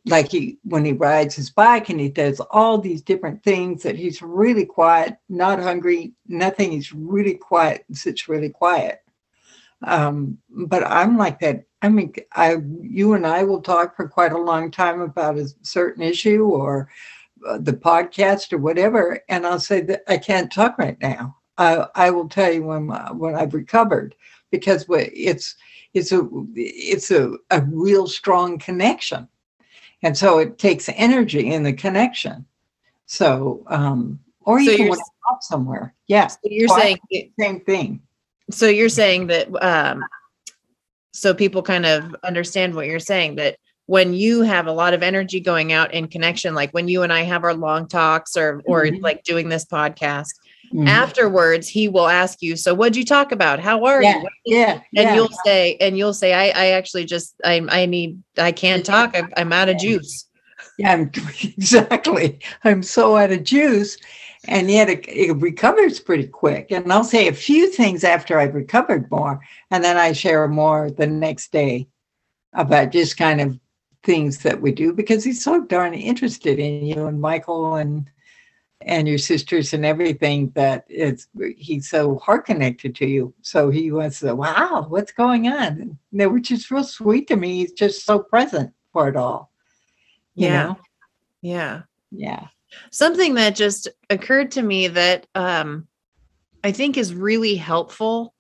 [0.06, 3.96] like he when he rides his bike and he does all these different things that
[3.96, 6.72] he's really quiet not hungry nothing.
[6.72, 9.02] He's really quiet sits really quiet.
[9.86, 11.64] Um, but i'm like that.
[11.82, 15.50] I mean i you and i will talk for quite a long time about a
[15.62, 16.90] certain issue or
[17.48, 21.38] uh, the podcast or whatever and i'll say that i can't talk right now.
[21.58, 22.88] I, I will tell you when
[23.18, 24.16] when i've recovered
[24.52, 25.56] because it's
[25.94, 29.28] it's a it's a, a real strong connection
[30.04, 32.46] and so it takes energy in the connection.
[33.06, 35.94] So, um, or you so can walk somewhere.
[36.08, 36.28] Yeah.
[36.28, 37.00] So you're saying
[37.40, 38.02] same thing.
[38.52, 40.04] So you're saying that, um,
[41.14, 45.04] so people kind of understand what you're saying that when you have a lot of
[45.04, 48.62] energy going out in connection, like when you and I have our long talks or,
[48.66, 49.02] or mm-hmm.
[49.02, 50.34] like doing this podcast,
[50.74, 50.88] Mm-hmm.
[50.88, 53.60] Afterwards, he will ask you, "So, what'd you talk about?
[53.60, 55.14] How are yeah, you?" Yeah, and yeah.
[55.16, 59.16] you'll say, and you'll say, "I, I actually just, I, I need, I can't talk.
[59.16, 60.28] I, I'm out of juice."
[60.80, 61.12] Yeah, I'm,
[61.44, 62.40] exactly.
[62.64, 63.98] I'm so out of juice,
[64.48, 66.72] and yet it, it recovers pretty quick.
[66.72, 70.90] And I'll say a few things after I've recovered more, and then I share more
[70.90, 71.88] the next day
[72.54, 73.60] about just kind of
[74.02, 78.10] things that we do because he's so darn interested in you and Michael and
[78.86, 83.34] and your sisters and everything that it's he's so heart connected to you.
[83.42, 85.82] So he was wow, what's going on?
[85.82, 87.60] And they were just real sweet to me.
[87.60, 89.52] He's just so present for it all.
[90.36, 90.64] yeah.
[90.64, 90.78] Know?
[91.42, 91.82] Yeah.
[92.12, 92.48] Yeah.
[92.92, 95.88] Something that just occurred to me that um
[96.64, 98.34] I think is really helpful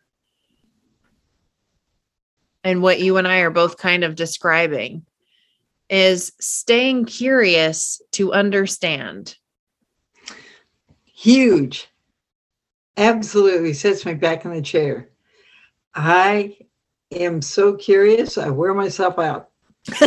[2.63, 5.05] and what you and I are both kind of describing
[5.89, 9.37] is staying curious to understand
[11.23, 11.87] huge.
[12.97, 15.09] Absolutely sets me back in the chair.
[15.95, 16.57] I
[17.11, 19.49] am so curious, I wear myself out.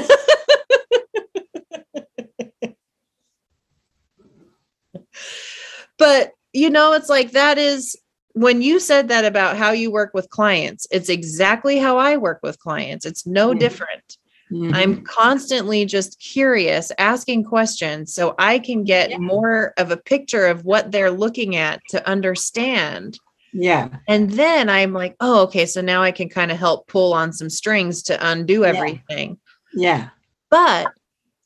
[5.98, 7.96] but you know, it's like that is
[8.35, 12.40] when you said that about how you work with clients, it's exactly how I work
[12.42, 13.07] with clients.
[13.07, 13.59] It's no mm.
[13.59, 14.18] different.
[14.50, 14.74] Mm-hmm.
[14.74, 19.18] I'm constantly just curious, asking questions so I can get yeah.
[19.18, 23.18] more of a picture of what they're looking at to understand.
[23.52, 23.88] Yeah.
[24.06, 25.66] And then I'm like, oh, okay.
[25.66, 29.38] So now I can kind of help pull on some strings to undo everything.
[29.74, 29.96] Yeah.
[29.96, 30.09] yeah.
[30.50, 30.92] But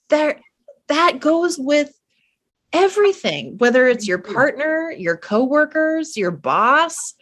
[0.08, 0.40] there
[0.88, 1.92] that goes with
[2.72, 4.34] everything, whether it's your mm-hmm.
[4.34, 7.14] partner, your coworkers, your boss,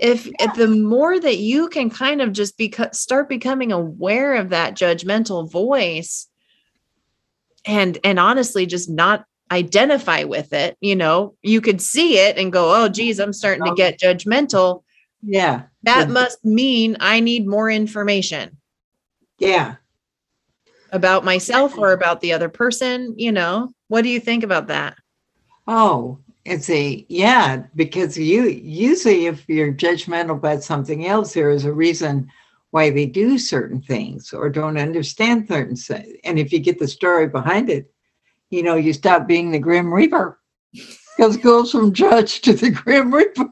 [0.00, 0.32] if, yeah.
[0.40, 4.74] if the more that you can kind of just be start becoming aware of that
[4.74, 6.26] judgmental voice
[7.66, 12.52] and and honestly just not identify with it you know you could see it and
[12.52, 14.82] go oh geez i'm starting to get judgmental.
[15.22, 15.64] Yeah.
[15.82, 16.14] That yeah.
[16.14, 18.56] must mean i need more information.
[19.38, 19.76] Yeah.
[20.92, 23.70] About myself or about the other person you know?
[23.88, 24.96] What do you think about that?
[25.66, 31.64] Oh it's a yeah, because you usually if you're judgmental about something else, there is
[31.64, 32.30] a reason
[32.70, 36.16] why they do certain things or don't understand certain things.
[36.24, 37.92] And if you get the story behind it,
[38.50, 40.38] you know, you stop being the Grim Reaper.
[41.16, 43.48] Because it goes from judge to the Grim Reaper.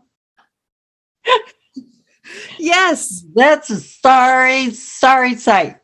[2.58, 3.24] yes.
[3.34, 5.78] That's a sorry, sorry sight.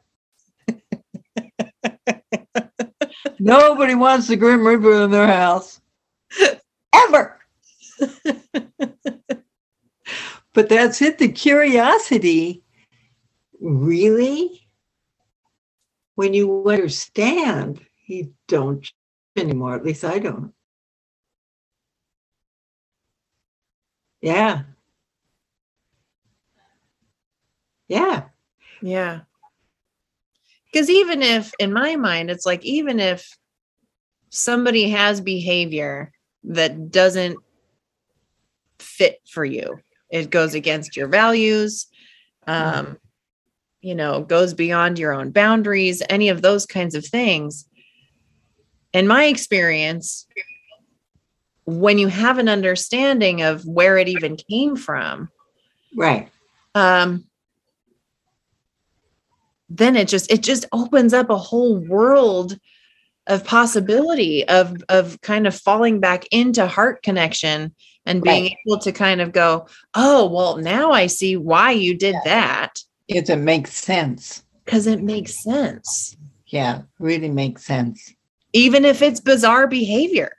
[3.40, 5.80] Nobody wants the Grim Reaper in their house
[7.04, 7.40] ever.
[10.52, 11.18] but that's it.
[11.18, 12.62] The curiosity
[13.60, 14.64] really
[16.14, 18.88] when you understand, you don't
[19.36, 19.74] anymore.
[19.74, 20.52] At least I don't.
[24.20, 24.62] Yeah.
[27.88, 28.24] Yeah.
[28.80, 29.20] Yeah.
[30.72, 33.36] Because even if, in my mind, it's like, even if
[34.30, 36.10] somebody has behavior
[36.44, 37.38] that doesn't
[38.78, 39.78] fit for you,
[40.10, 41.86] it goes against your values,
[42.46, 42.96] um, mm
[43.84, 47.68] you know, goes beyond your own boundaries, any of those kinds of things.
[48.94, 50.26] In my experience,
[51.66, 55.28] when you have an understanding of where it even came from,
[55.94, 56.30] right?
[56.74, 57.26] Um,
[59.68, 62.58] then it just it just opens up a whole world
[63.26, 67.74] of possibility of of kind of falling back into heart connection
[68.06, 68.56] and being right.
[68.66, 72.20] able to kind of go oh well now i see why you did yeah.
[72.24, 72.82] that.
[73.08, 74.44] It, it makes sense.
[74.64, 76.16] Because it makes sense.
[76.46, 78.12] Yeah really makes sense.
[78.52, 80.32] Even if it's bizarre behavior.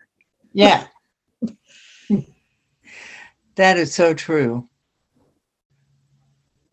[0.53, 0.87] Yeah.
[3.55, 4.67] That is so true.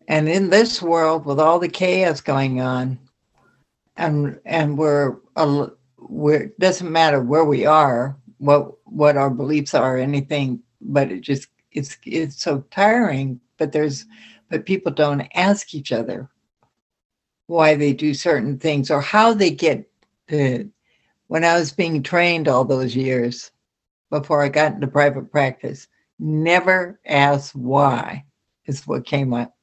[0.07, 2.99] And in this world, with all the chaos going on,
[3.95, 5.17] and and we're
[6.13, 11.47] we're doesn't matter where we are, what what our beliefs are, anything, but it just
[11.71, 13.39] it's it's so tiring.
[13.57, 14.05] But there's
[14.49, 16.29] but people don't ask each other
[17.47, 19.89] why they do certain things or how they get
[20.27, 20.69] the
[21.27, 23.51] when I was being trained all those years
[24.11, 25.87] before I got into private practice,
[26.19, 28.23] never ask why
[28.67, 29.55] is what came up.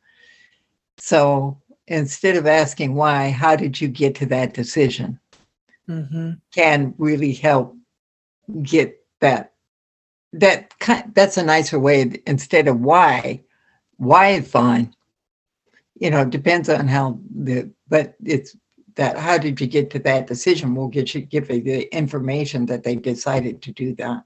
[0.99, 5.21] So instead of asking why, how did you get to that decision?
[5.91, 6.31] Mm-hmm.
[6.55, 7.77] Can really help
[8.63, 9.55] get that.
[10.33, 12.23] That kind, that's a nicer way.
[12.27, 13.43] Instead of why,
[13.97, 14.95] why is fine.
[15.99, 17.71] You know, it depends on how the.
[17.89, 18.57] But it's
[18.95, 19.19] that.
[19.19, 20.77] How did you get to that decision?
[20.77, 24.23] Will get you give you the information that they decided to do that.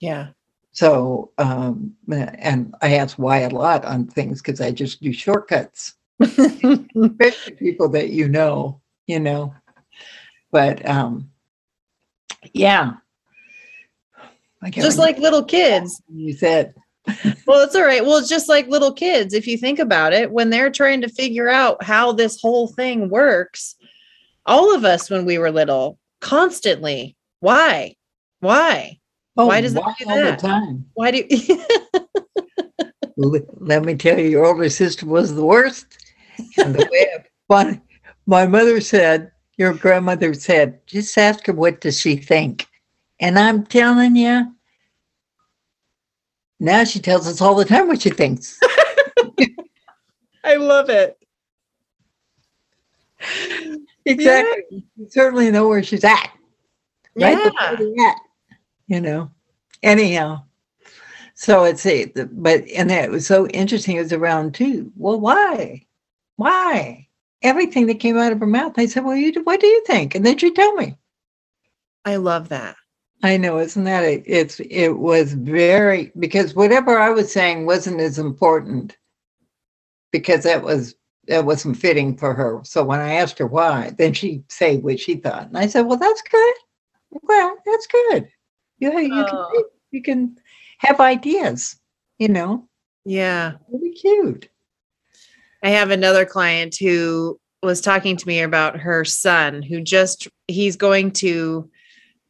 [0.00, 0.28] Yeah.
[0.72, 5.94] So, um, and I ask why a lot on things because I just do shortcuts,
[6.20, 9.54] especially people that you know, you know.
[10.54, 11.32] But um,
[12.52, 12.92] yeah,
[14.70, 16.00] just like little kids.
[16.08, 16.74] You said.
[17.46, 18.04] well, it's all right.
[18.04, 19.34] Well, it's just like little kids.
[19.34, 23.08] If you think about it, when they're trying to figure out how this whole thing
[23.08, 23.74] works,
[24.46, 27.96] all of us when we were little, constantly, why?
[28.38, 29.00] Why?
[29.36, 30.38] Oh, why does why it do all that?
[30.38, 30.86] the time?
[30.94, 31.24] Why do
[33.58, 35.98] Let me tell you, your older sister was the worst.
[36.58, 37.80] And the way my,
[38.26, 42.66] my mother said, your grandmother said, just ask her what does she think.
[43.20, 44.54] And I'm telling you,
[46.60, 48.58] now she tells us all the time what she thinks.
[50.44, 51.18] I love it.
[54.04, 54.64] Exactly.
[54.70, 54.80] Yeah.
[54.96, 56.30] You certainly know where she's at.
[57.16, 57.38] Right
[57.96, 58.14] yeah
[58.86, 59.30] you know.
[59.82, 60.44] Anyhow,
[61.34, 63.96] so it's a but and it was so interesting.
[63.96, 64.92] It was around two.
[64.96, 65.84] Well, why?
[66.36, 67.03] Why?
[67.44, 70.14] Everything that came out of her mouth, I said, "Well, you what do you think?"
[70.16, 70.96] And then she told me.
[72.04, 72.76] I love that.
[73.22, 74.24] I know, isn't that it?
[74.26, 78.98] It's it was very because whatever I was saying wasn't as important
[80.10, 80.94] because that was
[81.26, 82.60] that wasn't fitting for her.
[82.64, 85.82] So when I asked her why, then she'd say what she thought, and I said,
[85.82, 86.54] "Well, that's good.
[87.22, 88.28] Well, that's good."
[88.78, 89.50] Yeah, you oh.
[89.52, 90.36] can you can
[90.78, 91.76] have ideas,
[92.18, 92.68] you know.
[93.04, 93.52] Yeah.
[93.70, 94.48] Really cute.
[95.64, 100.76] I have another client who was talking to me about her son who just he's
[100.76, 101.70] going to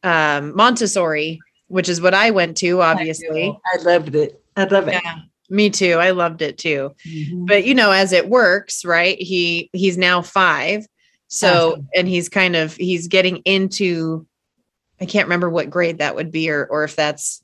[0.03, 3.49] um, Montessori, which is what I went to, obviously.
[3.49, 4.41] I, I loved it.
[4.55, 4.93] I love it.
[5.03, 5.17] Yeah,
[5.49, 5.95] me too.
[5.95, 6.95] I loved it too.
[7.05, 7.45] Mm-hmm.
[7.45, 9.21] But you know, as it works, right?
[9.21, 10.85] He he's now five.
[11.27, 11.89] So awesome.
[11.93, 14.25] and he's kind of he's getting into
[15.01, 17.43] I can't remember what grade that would be, or or if that's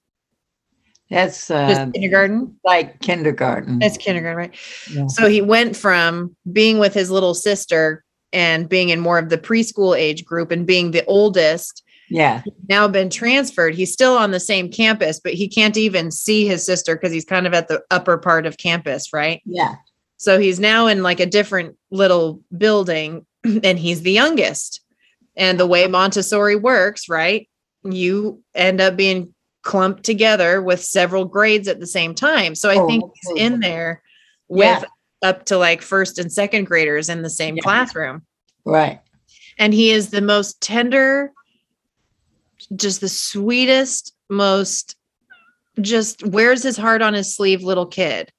[1.11, 3.79] that's uh, kindergarten, like kindergarten.
[3.79, 4.55] That's kindergarten, right?
[4.89, 5.07] Yeah.
[5.07, 9.37] So he went from being with his little sister and being in more of the
[9.37, 11.83] preschool age group and being the oldest.
[12.09, 12.41] Yeah.
[12.69, 13.75] Now been transferred.
[13.75, 17.25] He's still on the same campus, but he can't even see his sister because he's
[17.25, 19.41] kind of at the upper part of campus, right?
[19.45, 19.75] Yeah.
[20.15, 24.79] So he's now in like a different little building and he's the youngest.
[25.35, 27.49] And the way Montessori works, right?
[27.83, 29.33] You end up being
[29.63, 32.55] clumped together with several grades at the same time.
[32.55, 34.01] So I oh, think he's in there
[34.47, 35.29] with yeah.
[35.29, 37.63] up to like first and second graders in the same yeah.
[37.63, 38.25] classroom.
[38.65, 38.99] Right.
[39.57, 41.31] And he is the most tender,
[42.75, 44.95] just the sweetest, most
[45.79, 48.31] just wears his heart on his sleeve little kid.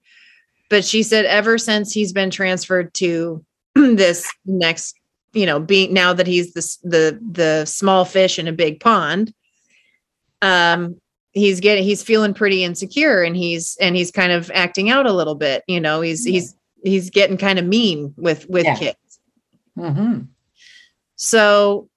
[0.68, 3.44] But she said ever since he's been transferred to
[3.74, 4.96] this next
[5.32, 9.32] you know being now that he's the the the small fish in a big pond
[10.42, 11.00] um
[11.32, 15.12] he's getting he's feeling pretty insecure and he's and he's kind of acting out a
[15.12, 16.32] little bit you know he's yeah.
[16.32, 16.54] he's
[16.84, 18.76] he's getting kind of mean with with yeah.
[18.76, 19.20] kids
[19.76, 20.20] mm-hmm.
[21.16, 21.88] so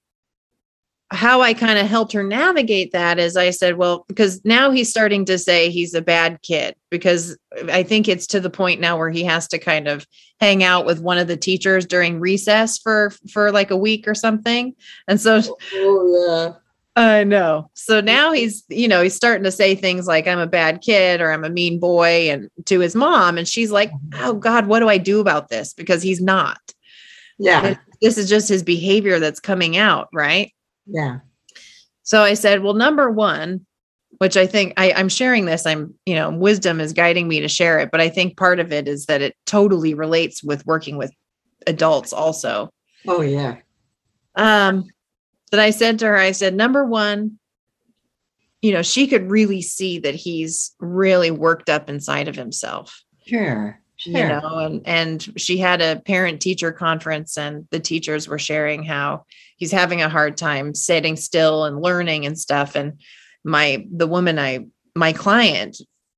[1.12, 4.90] how I kind of helped her navigate that is I said, well, because now he's
[4.90, 7.38] starting to say he's a bad kid because
[7.70, 10.08] I think it's to the point now where he has to kind of
[10.40, 14.16] hang out with one of the teachers during recess for for like a week or
[14.16, 14.74] something.
[15.08, 15.42] And so
[15.74, 16.60] oh, yeah.
[16.98, 17.70] I know.
[17.74, 21.20] So now he's, you know, he's starting to say things like I'm a bad kid
[21.20, 24.80] or I'm a mean boy and to his mom and she's like, "Oh god, what
[24.80, 26.60] do I do about this?" because he's not.
[27.38, 27.76] Yeah.
[28.02, 30.54] This is just his behavior that's coming out, right?
[30.86, 31.20] Yeah.
[32.04, 33.66] So I said, well, number one,
[34.20, 37.48] which I think I, I'm sharing this, I'm, you know, wisdom is guiding me to
[37.48, 40.98] share it, but I think part of it is that it totally relates with working
[40.98, 41.12] with
[41.68, 42.70] adults also.
[43.08, 43.58] Oh, yeah.
[44.36, 44.86] Um,
[45.52, 47.40] that I said to her, I said, number one,
[48.62, 53.04] you know, she could really see that he's really worked up inside of himself.
[53.26, 53.80] Sure.
[53.98, 54.14] Sure.
[54.14, 58.84] You know, and and she had a parent teacher conference and the teachers were sharing
[58.84, 59.24] how
[59.56, 63.00] he's having a hard time sitting still and learning and stuff and
[63.46, 64.66] my the woman i
[64.96, 65.78] my client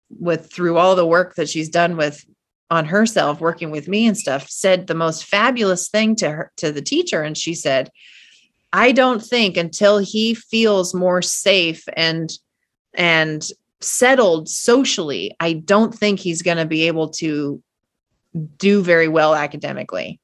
[0.09, 2.25] with through all the work that she's done with
[2.71, 6.71] on herself working with me and stuff said the most fabulous thing to her to
[6.71, 7.91] the teacher and she said
[8.77, 12.31] i don't think until he feels more safe and
[12.93, 13.49] and
[13.81, 17.61] settled socially i don't think he's going to be able to
[18.57, 20.19] do very well academically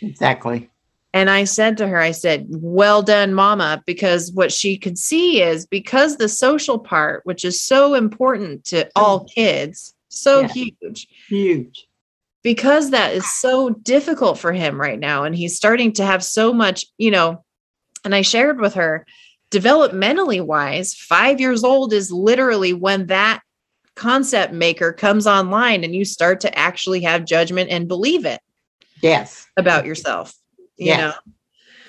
[0.00, 0.70] exactly
[1.14, 5.40] and I said to her, I said, well done, mama, because what she could see
[5.40, 10.48] is because the social part, which is so important to all kids, so yeah.
[10.48, 11.06] huge.
[11.28, 11.86] Huge.
[12.42, 15.22] Because that is so difficult for him right now.
[15.22, 17.44] And he's starting to have so much, you know,
[18.04, 19.06] and I shared with her,
[19.50, 23.42] developmentally wise, five years old is literally when that
[23.94, 28.40] concept maker comes online and you start to actually have judgment and believe it.
[29.00, 29.46] Yes.
[29.56, 30.34] About yourself
[30.76, 30.98] you yes.
[30.98, 31.32] know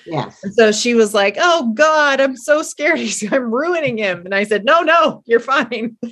[0.07, 0.43] Yes.
[0.43, 2.99] And so she was like, "Oh God, I'm so scared.
[3.32, 5.97] I'm ruining him." And I said, "No, no, you're fine."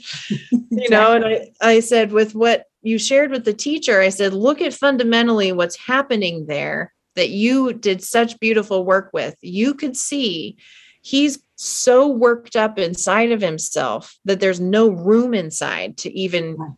[0.52, 4.34] you know, and I, I said, with what you shared with the teacher, I said,
[4.34, 9.36] look at fundamentally what's happening there that you did such beautiful work with.
[9.42, 10.58] You could see
[11.02, 16.76] he's so worked up inside of himself that there's no room inside to even,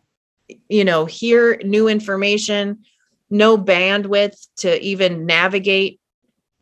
[0.68, 2.84] you know, hear new information,
[3.30, 6.00] no bandwidth to even navigate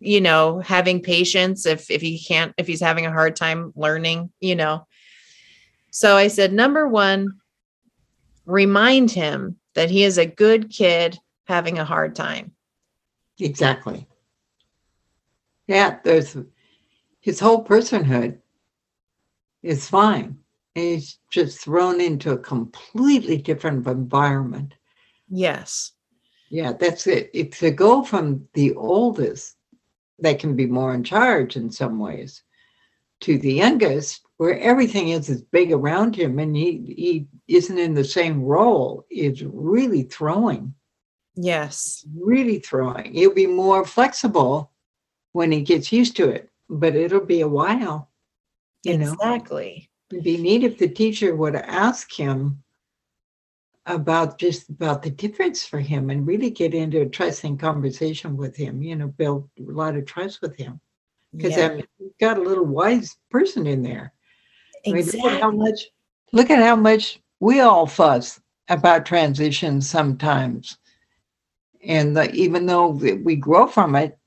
[0.00, 4.30] you know having patience if if he can't if he's having a hard time learning
[4.40, 4.86] you know.
[5.90, 7.40] So i said number one
[8.46, 12.53] remind him that he is a good kid having a hard time
[13.40, 14.06] exactly
[15.66, 16.36] yeah there's
[17.20, 18.38] his whole personhood
[19.62, 20.38] is fine
[20.74, 24.74] he's just thrown into a completely different environment
[25.28, 25.92] yes
[26.54, 27.30] yeah, that's it.
[27.34, 29.56] If to go from the oldest
[30.20, 32.44] that can be more in charge in some ways
[33.22, 37.94] to the youngest, where everything is as big around him and he, he isn't in
[37.94, 40.74] the same role, is really throwing.
[41.36, 42.04] Yes.
[42.16, 43.12] Really throwing.
[43.12, 44.70] He'll be more flexible
[45.32, 48.10] when he gets used to it, but it'll be a while.
[48.84, 49.06] You exactly.
[49.06, 49.34] know?
[49.34, 49.90] Exactly.
[50.10, 52.62] It'd be neat if the teacher would ask him
[53.86, 58.56] about just about the difference for him and really get into a trusting conversation with
[58.56, 60.80] him, you know, build a lot of trust with him.
[61.34, 61.66] Because yeah.
[61.66, 64.12] I mean, you've got a little wise person in there.
[64.84, 65.20] Exactly.
[65.20, 65.86] I mean, look at how much
[66.32, 70.78] look at how much we all fuss about transitions sometimes.
[71.86, 74.18] And the, even though we grow from it,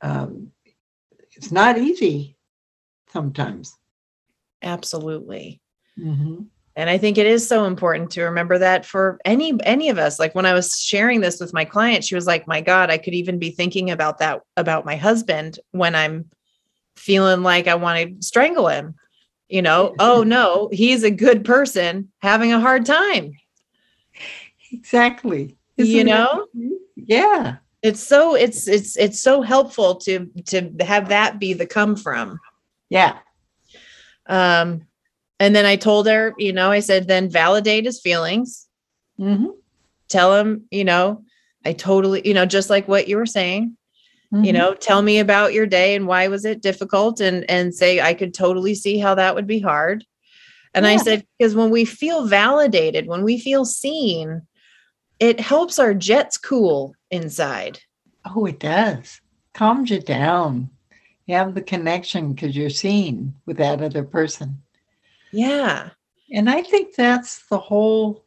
[0.00, 0.52] um,
[1.36, 2.36] it's not easy
[3.08, 3.76] sometimes.
[4.62, 5.60] Absolutely.
[5.98, 6.42] Mm-hmm.
[6.76, 10.18] And i think it is so important to remember that for any any of us.
[10.18, 12.98] Like when i was sharing this with my client she was like my god i
[12.98, 16.30] could even be thinking about that about my husband when i'm
[16.96, 18.94] feeling like i want to strangle him.
[19.48, 19.94] You know?
[19.98, 23.32] Oh no he's a good person having a hard time.
[24.72, 26.46] Exactly Isn't you know
[26.96, 31.96] yeah it's so it's it's it's so helpful to to have that be the come
[31.96, 32.38] from
[32.88, 33.18] yeah
[34.26, 34.82] um
[35.40, 38.68] and then I told her, you know, I said, then validate his feelings.
[39.18, 39.46] Mm-hmm.
[40.08, 41.24] Tell him, you know,
[41.64, 43.74] I totally, you know, just like what you were saying,
[44.32, 44.44] mm-hmm.
[44.44, 48.02] you know, tell me about your day and why was it difficult and and say
[48.02, 50.04] I could totally see how that would be hard.
[50.74, 50.92] And yeah.
[50.92, 54.42] I said, because when we feel validated, when we feel seen,
[55.20, 57.78] it helps our jets cool inside.
[58.24, 59.20] Oh, it does.
[59.52, 60.70] calms you down.
[61.26, 64.62] You have the connection because you're seen with that other person.
[65.30, 65.90] Yeah.
[66.32, 68.24] And I think that's the whole,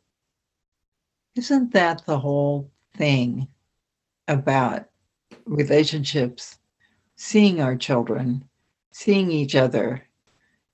[1.36, 3.48] isn't that the whole thing
[4.28, 4.86] about
[5.46, 6.60] relationships?
[7.16, 8.48] Seeing our children,
[8.92, 10.04] seeing each other.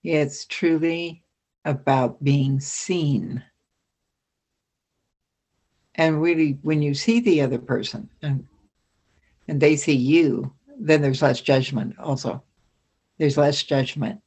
[0.03, 1.23] It's truly
[1.65, 3.43] about being seen.
[5.99, 8.47] And really, when you see the other person and
[9.49, 12.41] and they see you, then there's less judgment also.
[13.17, 14.21] There's less judgment.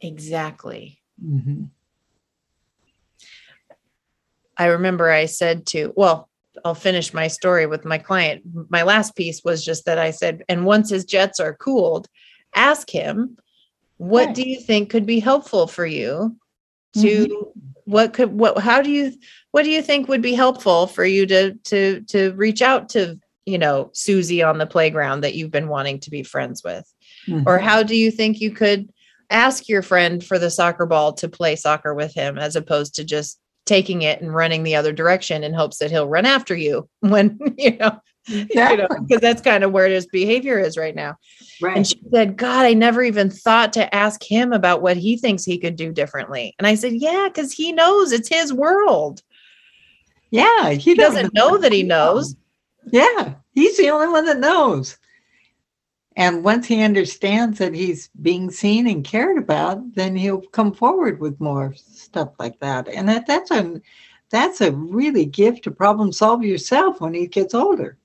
[0.00, 1.00] Exactly.
[1.22, 1.64] Mm-hmm.
[4.56, 6.30] I remember I said to, well,
[6.64, 8.42] I'll finish my story with my client.
[8.70, 12.08] My last piece was just that I said, and once his jets are cooled,
[12.54, 13.36] ask him,
[13.98, 14.34] what right.
[14.34, 16.36] do you think could be helpful for you
[16.94, 17.51] to mm-hmm.
[17.84, 19.12] What could what how do you
[19.50, 23.18] what do you think would be helpful for you to to to reach out to
[23.46, 26.90] you know Susie on the playground that you've been wanting to be friends with
[27.26, 27.48] mm-hmm.
[27.48, 28.90] or how do you think you could
[29.30, 33.04] ask your friend for the soccer ball to play soccer with him as opposed to
[33.04, 36.88] just taking it and running the other direction in hopes that he'll run after you
[37.00, 37.98] when you know
[38.28, 38.70] yeah.
[38.70, 41.16] you know because that's kind of where his behavior is right now.
[41.60, 41.76] Right.
[41.76, 45.44] and she said god i never even thought to ask him about what he thinks
[45.44, 46.54] he could do differently.
[46.58, 49.22] And i said yeah because he knows it's his world.
[50.30, 52.36] Yeah he, he doesn't know that he knows.
[52.90, 54.98] Yeah he's the only one that knows.
[56.16, 61.20] And once he understands that he's being seen and cared about, then he'll come forward
[61.20, 62.88] with more stuff like that.
[62.88, 63.80] And that, that's a
[64.30, 67.98] that's a really gift to problem solve yourself when he gets older.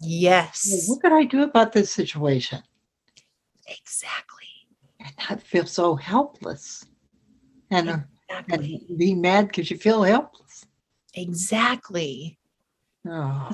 [0.00, 0.84] Yes.
[0.86, 2.62] What could I do about this situation?
[3.66, 4.46] Exactly.
[5.00, 6.84] And not feel so helpless.
[7.70, 8.84] And, uh, exactly.
[8.88, 10.66] and be mad because you feel helpless.
[11.14, 12.38] Exactly.
[13.08, 13.50] Oh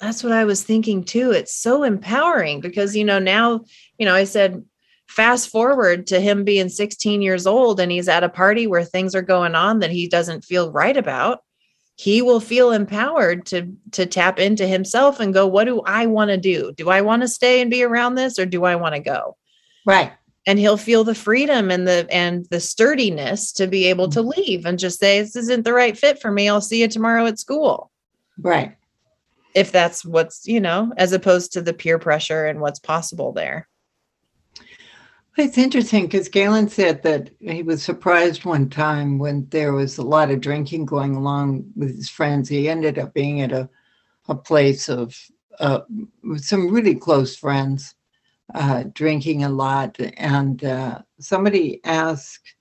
[0.00, 1.30] that's what I was thinking too.
[1.30, 3.60] It's so empowering because, you know, now,
[3.98, 4.64] you know, I said,
[5.08, 9.14] fast forward to him being 16 years old and he's at a party where things
[9.14, 11.40] are going on that he doesn't feel right about.
[12.00, 16.30] He will feel empowered to to tap into himself and go, what do I want
[16.30, 16.72] to do?
[16.74, 19.36] Do I want to stay and be around this or do I want to go?
[19.84, 20.10] Right.
[20.46, 24.40] And he'll feel the freedom and the and the sturdiness to be able to mm-hmm.
[24.40, 26.48] leave and just say, this isn't the right fit for me.
[26.48, 27.90] I'll see you tomorrow at school.
[28.40, 28.76] Right
[29.54, 33.68] if that's what's you know as opposed to the peer pressure and what's possible there
[35.36, 40.02] it's interesting because Galen said that he was surprised one time when there was a
[40.02, 42.48] lot of drinking going along with his friends.
[42.48, 43.68] He ended up being at a,
[44.28, 45.16] a place of
[45.58, 45.80] uh,
[46.22, 47.94] with some really close friends,
[48.54, 49.98] uh, drinking a lot.
[50.16, 52.54] And uh, somebody asked,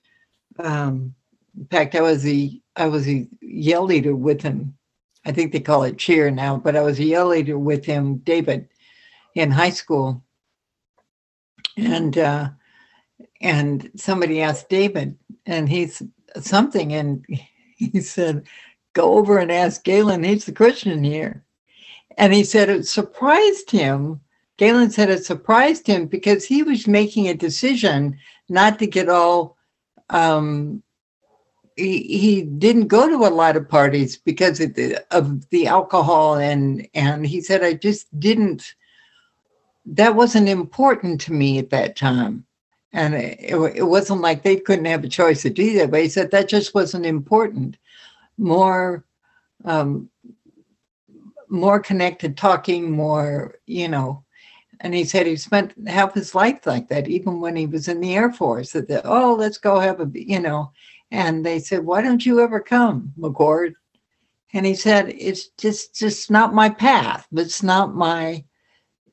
[0.59, 1.13] um,
[1.57, 4.77] in fact, I was a I was a yell leader with him
[5.25, 8.17] I think they call it cheer now, but I was a yell leader with him,
[8.17, 8.69] David,
[9.35, 10.23] in high school.
[11.77, 12.49] And uh,
[13.41, 16.01] and somebody asked David, and he's
[16.39, 17.25] something, and
[17.75, 18.47] he said,
[18.93, 20.23] "Go over and ask Galen.
[20.23, 21.43] He's the Christian here."
[22.17, 24.19] And he said it surprised him.
[24.57, 28.17] Galen said it surprised him because he was making a decision
[28.49, 29.55] not to get all
[30.09, 30.83] um,
[31.79, 36.35] he, he didn't go to a lot of parties because of the, of the alcohol
[36.35, 38.75] and and he said I just didn't
[39.85, 42.45] that wasn't important to me at that time
[42.93, 46.09] and it, it wasn't like they couldn't have a choice to do that but he
[46.09, 47.77] said that just wasn't important
[48.37, 49.05] more
[49.65, 50.09] um,
[51.49, 54.23] more connected talking more you know
[54.81, 57.99] and he said he spent half his life like that even when he was in
[57.99, 60.71] the air force that oh let's go have a you know
[61.11, 63.73] and they said, Why don't you ever come, McCord?
[64.53, 67.27] And he said, It's just just not my path.
[67.31, 68.43] But it's not my,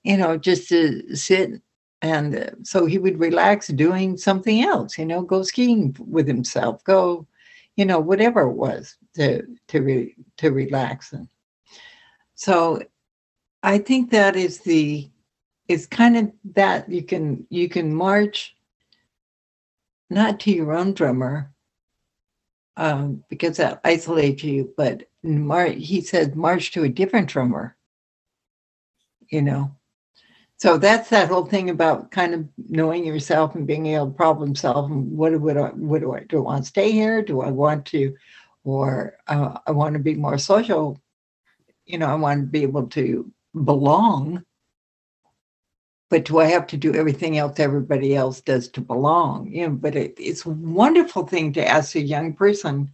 [0.02, 1.62] you know, just to sit.
[2.06, 6.84] And uh, so he would relax doing something else, you know, go skiing with himself,
[6.84, 7.26] go,
[7.74, 11.12] you know, whatever it was to to re, to relax.
[11.12, 11.26] And
[12.36, 12.80] so
[13.64, 15.10] I think that is the
[15.66, 18.54] it's kind of that you can you can march
[20.08, 21.52] not to your own drummer
[22.76, 24.72] um, because that isolates you.
[24.76, 27.76] But Mar- he said, march to a different drummer,
[29.28, 29.72] you know.
[30.58, 34.54] So that's that whole thing about kind of knowing yourself and being able to problem
[34.54, 34.90] solve.
[34.90, 36.38] And what, what, what do I do?
[36.38, 37.22] I want to stay here?
[37.22, 38.16] Do I want to,
[38.64, 41.00] or uh, I want to be more social?
[41.84, 43.30] You know, I want to be able to
[43.64, 44.44] belong
[46.08, 49.50] but do I have to do everything else everybody else does to belong?
[49.50, 52.90] You know, but it, it's a wonderful thing to ask a young person.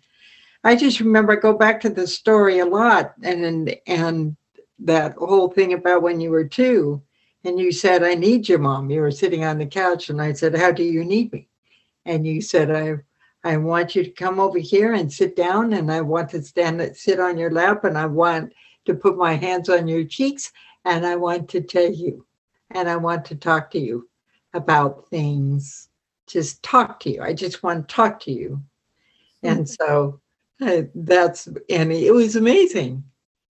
[0.64, 4.36] I just remember I go back to the story a lot, and and
[4.78, 7.02] that whole thing about when you were two
[7.44, 8.90] and you said, I need you, mom.
[8.90, 11.48] You were sitting on the couch and I said, How do you need me?
[12.04, 12.98] And you said, I
[13.44, 16.96] I want you to come over here and sit down and I want to stand
[16.96, 18.52] sit on your lap and I want
[18.84, 20.52] to put my hands on your cheeks
[20.84, 22.24] and I want to tell you
[22.70, 24.08] and I want to talk to you
[24.54, 25.88] about things.
[26.28, 27.22] Just talk to you.
[27.22, 28.62] I just want to talk to you.
[29.42, 29.58] Mm-hmm.
[29.58, 30.20] And so
[30.60, 33.02] uh, that's, and it was amazing.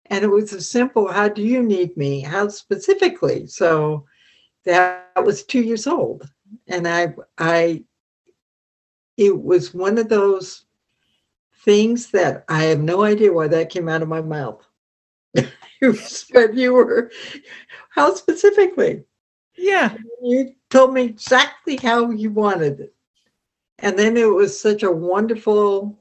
[0.07, 2.21] And it was a simple, how do you need me?
[2.21, 3.47] How specifically?
[3.47, 4.05] So
[4.65, 6.29] that was two years old.
[6.69, 7.85] And I, I,
[9.17, 10.65] it was one of those
[11.65, 14.65] things that I have no idea why that came out of my mouth.
[15.81, 17.11] you said you were,
[17.91, 19.05] how specifically?
[19.57, 19.97] Yeah.
[20.23, 22.95] You told me exactly how you wanted it.
[23.79, 25.99] And then it was such a wonderful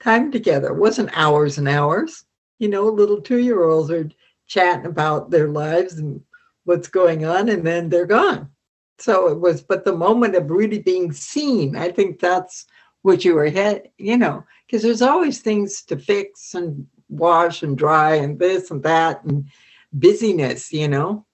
[0.00, 0.68] time together.
[0.68, 2.24] It wasn't hours and hours.
[2.58, 4.10] You know, little two year olds are
[4.46, 6.20] chatting about their lives and
[6.64, 8.50] what's going on, and then they're gone.
[8.98, 12.66] So it was, but the moment of really being seen, I think that's
[13.02, 17.78] what you were head, you know, because there's always things to fix and wash and
[17.78, 19.48] dry and this and that and
[19.92, 21.24] busyness, you know.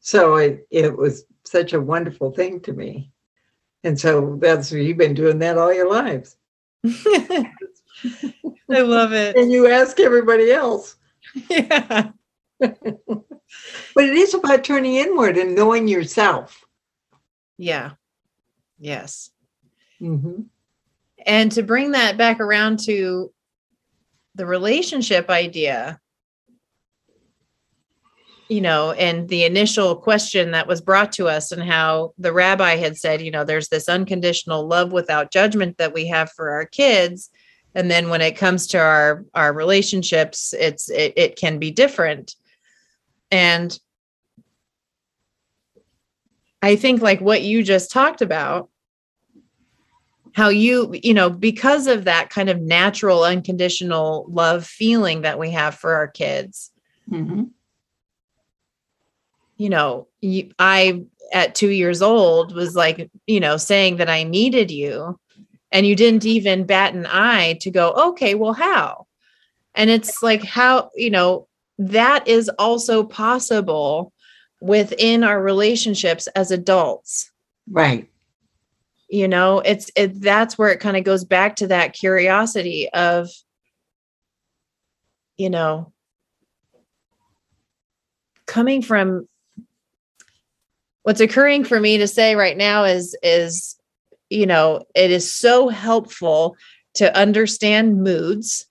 [0.00, 3.10] So it, it was such a wonderful thing to me.
[3.84, 6.36] And so that's you've been doing that all your lives.
[8.70, 9.36] I love it.
[9.36, 10.96] And you ask everybody else.
[11.48, 12.10] Yeah.
[12.60, 16.64] but it is about turning inward and knowing yourself.
[17.58, 17.92] Yeah.
[18.78, 19.30] Yes.
[20.00, 20.42] Mm-hmm.
[21.26, 23.32] And to bring that back around to
[24.34, 26.00] the relationship idea,
[28.48, 32.76] you know, and the initial question that was brought to us, and how the rabbi
[32.76, 36.66] had said, you know, there's this unconditional love without judgment that we have for our
[36.66, 37.30] kids.
[37.74, 42.34] And then when it comes to our our relationships, it's it, it can be different.
[43.30, 43.78] And
[46.60, 48.68] I think like what you just talked about,
[50.34, 55.50] how you, you know, because of that kind of natural, unconditional love feeling that we
[55.50, 56.70] have for our kids,
[57.10, 57.44] mm-hmm
[59.62, 64.24] you know, you, I at two years old was like, you know, saying that I
[64.24, 65.18] needed you.
[65.72, 69.06] And you didn't even bat an eye to go, okay, well, how?
[69.74, 71.48] And it's like, how, you know,
[71.78, 74.12] that is also possible
[74.60, 77.32] within our relationships as adults.
[77.70, 78.08] Right.
[79.08, 83.28] You know, it's, it, that's where it kind of goes back to that curiosity of,
[85.38, 85.92] you know,
[88.46, 89.26] coming from
[91.02, 93.76] what's occurring for me to say right now is is
[94.32, 96.56] you know it is so helpful
[96.94, 98.66] to understand moods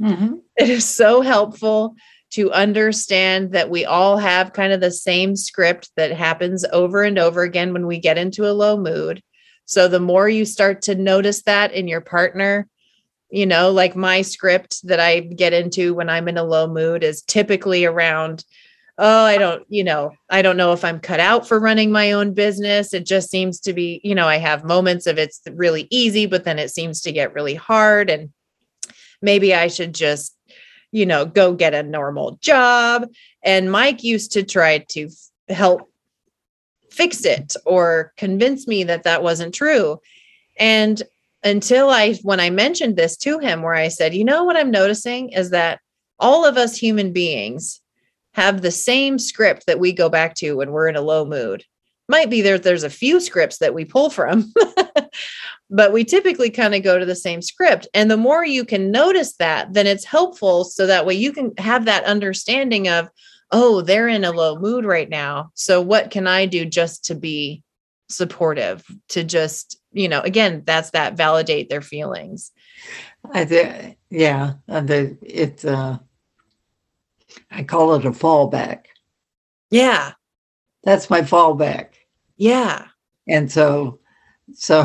[0.00, 0.34] mm-hmm.
[0.56, 1.94] it is so helpful
[2.30, 7.18] to understand that we all have kind of the same script that happens over and
[7.18, 9.22] over again when we get into a low mood
[9.64, 12.68] so the more you start to notice that in your partner
[13.30, 17.02] you know like my script that i get into when i'm in a low mood
[17.02, 18.44] is typically around
[18.98, 22.12] oh, I don't, you know, I don't know if I'm cut out for running my
[22.12, 22.92] own business.
[22.92, 26.44] It just seems to be, you know, I have moments of it's really easy, but
[26.44, 28.10] then it seems to get really hard.
[28.10, 28.30] And
[29.22, 30.36] maybe I should just,
[30.90, 33.08] you know, go get a normal job.
[33.42, 35.08] And Mike used to try to
[35.48, 35.90] help
[36.90, 39.98] fix it or convince me that that wasn't true.
[40.58, 41.02] And
[41.42, 44.70] until I, when I mentioned this to him, where I said, you know, what I'm
[44.70, 45.80] noticing is that
[46.18, 47.81] all of us human beings
[48.34, 51.64] have the same script that we go back to when we're in a low mood.
[52.08, 54.52] Might be there, there's a few scripts that we pull from,
[55.70, 57.86] but we typically kind of go to the same script.
[57.94, 61.52] And the more you can notice that, then it's helpful so that way you can
[61.58, 63.08] have that understanding of,
[63.50, 65.52] oh, they're in a low mood right now.
[65.54, 67.62] So what can I do just to be
[68.08, 72.50] supportive, to just, you know, again, that's that validate their feelings.
[73.32, 75.98] I think, yeah, the, it's, uh,
[77.50, 78.86] I call it a fallback.
[79.70, 80.12] Yeah.
[80.84, 81.90] That's my fallback.
[82.36, 82.86] Yeah.
[83.28, 84.00] And so,
[84.52, 84.84] so,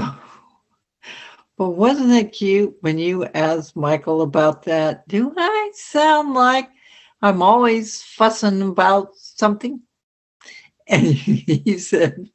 [1.57, 5.07] but wasn't it cute when you asked Michael about that?
[5.07, 6.69] Do I sound like
[7.21, 9.81] I'm always fussing about something?
[10.89, 12.29] And he said,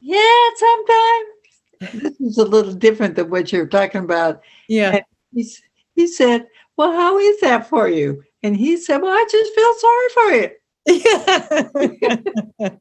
[0.00, 2.02] Yeah, sometimes.
[2.02, 4.40] This is a little different than what you're talking about.
[4.68, 4.98] Yeah.
[5.32, 5.48] He,
[5.94, 6.46] he said,
[6.76, 8.22] Well, how is that for you?
[8.42, 10.50] And he said, Well, I just feel sorry for you.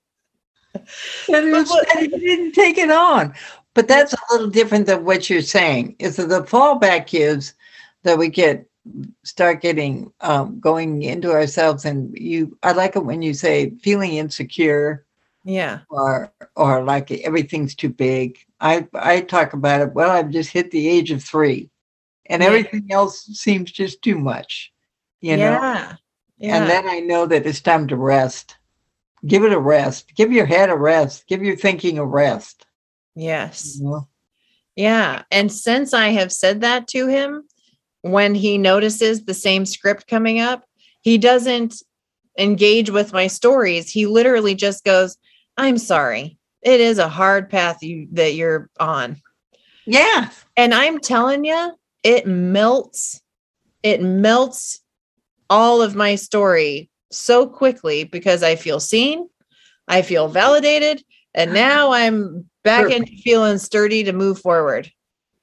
[1.27, 1.37] Yeah.
[1.37, 3.33] and, was, and he didn't take it on.
[3.73, 5.95] But that's a little different than what you're saying.
[5.99, 7.53] Is that the fallback is
[8.03, 8.67] that we get
[9.23, 14.13] start getting um, going into ourselves and you i like it when you say feeling
[14.13, 15.05] insecure
[15.43, 20.51] yeah or or like everything's too big i i talk about it well i've just
[20.51, 21.69] hit the age of three
[22.27, 22.47] and yeah.
[22.47, 24.71] everything else seems just too much
[25.21, 25.95] you know yeah.
[26.37, 28.57] yeah and then i know that it's time to rest
[29.25, 32.65] give it a rest give your head a rest give your thinking a rest
[33.15, 34.07] yes you know?
[34.75, 37.43] yeah and since i have said that to him
[38.05, 40.63] when he notices the same script coming up,
[41.01, 41.81] he doesn't
[42.37, 43.89] engage with my stories.
[43.89, 45.17] He literally just goes,
[45.57, 46.37] I'm sorry.
[46.61, 49.17] It is a hard path you that you're on.
[49.87, 50.29] Yeah.
[50.55, 51.71] And I'm telling you,
[52.05, 53.21] it melts,
[53.83, 54.79] it melts
[55.49, 59.27] all of my story so quickly because I feel seen,
[59.87, 61.03] I feel validated,
[61.33, 64.89] and now I'm back into feeling sturdy to move forward.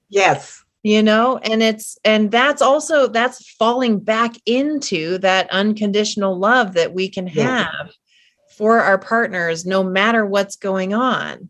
[0.09, 6.73] Yes you know and it's and that's also that's falling back into that unconditional love
[6.73, 7.87] that we can have yeah.
[8.51, 11.49] for our partners no matter what's going on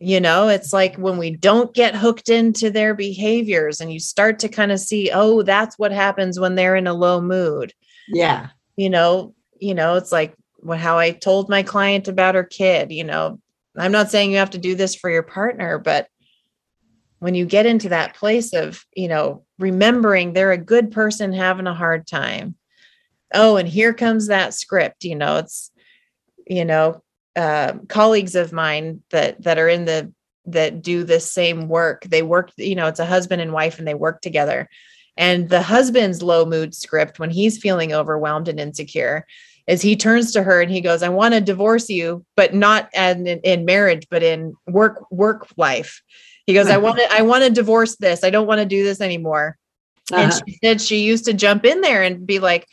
[0.00, 4.38] you know it's like when we don't get hooked into their behaviors and you start
[4.38, 7.72] to kind of see oh that's what happens when they're in a low mood.
[8.08, 8.48] Yeah.
[8.76, 12.90] You know you know it's like what how i told my client about her kid
[12.90, 13.40] you know
[13.76, 16.08] i'm not saying you have to do this for your partner but
[17.20, 21.66] when you get into that place of you know remembering they're a good person having
[21.66, 22.54] a hard time.
[23.34, 25.70] Oh and here comes that script you know it's
[26.46, 27.02] you know
[27.38, 30.12] uh, colleagues of mine that that are in the
[30.46, 33.86] that do this same work they work you know it's a husband and wife and
[33.86, 34.68] they work together
[35.16, 39.26] and the husband's low mood script when he's feeling overwhelmed and insecure
[39.66, 42.88] is he turns to her and he goes i want to divorce you but not
[42.94, 46.02] in, in marriage but in work work life
[46.48, 48.24] he goes, I want to, I want to divorce this.
[48.24, 49.58] I don't want to do this anymore.
[50.10, 50.22] Uh-huh.
[50.22, 52.66] And she said she used to jump in there and be like,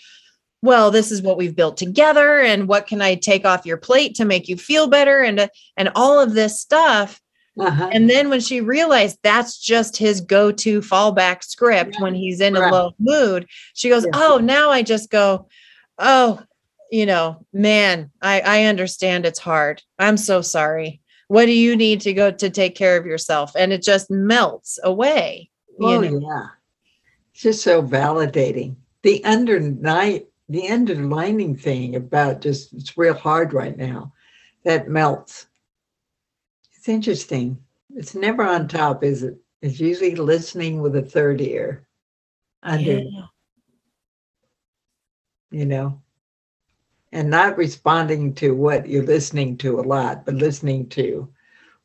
[0.66, 2.39] well, this is what we've built together.
[2.39, 5.22] And what can I take off your plate to make you feel better?
[5.22, 7.22] And, and all of this stuff.
[7.57, 7.89] Uh-huh.
[7.93, 12.01] And then when she realized that's just his go-to fallback script yeah.
[12.01, 12.70] when he's in right.
[12.70, 14.11] a low mood, she goes, yeah.
[14.13, 15.47] "Oh, now I just go,
[15.97, 16.41] oh,
[16.91, 19.82] you know, man, I I understand it's hard.
[19.97, 23.74] I'm so sorry what do you need to go to take care of yourself and
[23.74, 25.49] it just melts away
[25.82, 26.20] oh know?
[26.20, 26.47] yeah
[27.34, 33.78] it's just so validating the underlying the underlining thing about just it's real hard right
[33.78, 34.12] now
[34.64, 35.48] that melts
[36.76, 37.58] it's interesting
[37.96, 41.88] it's never on top is it it's usually listening with a third ear
[42.64, 43.26] under yeah.
[45.52, 46.00] you know
[47.16, 51.30] and not responding to what you're listening to a lot, but listening to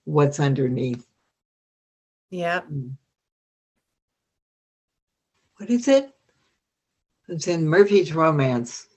[0.03, 1.07] what's underneath.
[2.31, 2.63] Yeah.
[2.63, 2.89] Hmm.
[5.59, 6.13] What is it?
[7.31, 8.89] It's in Murphy's Romance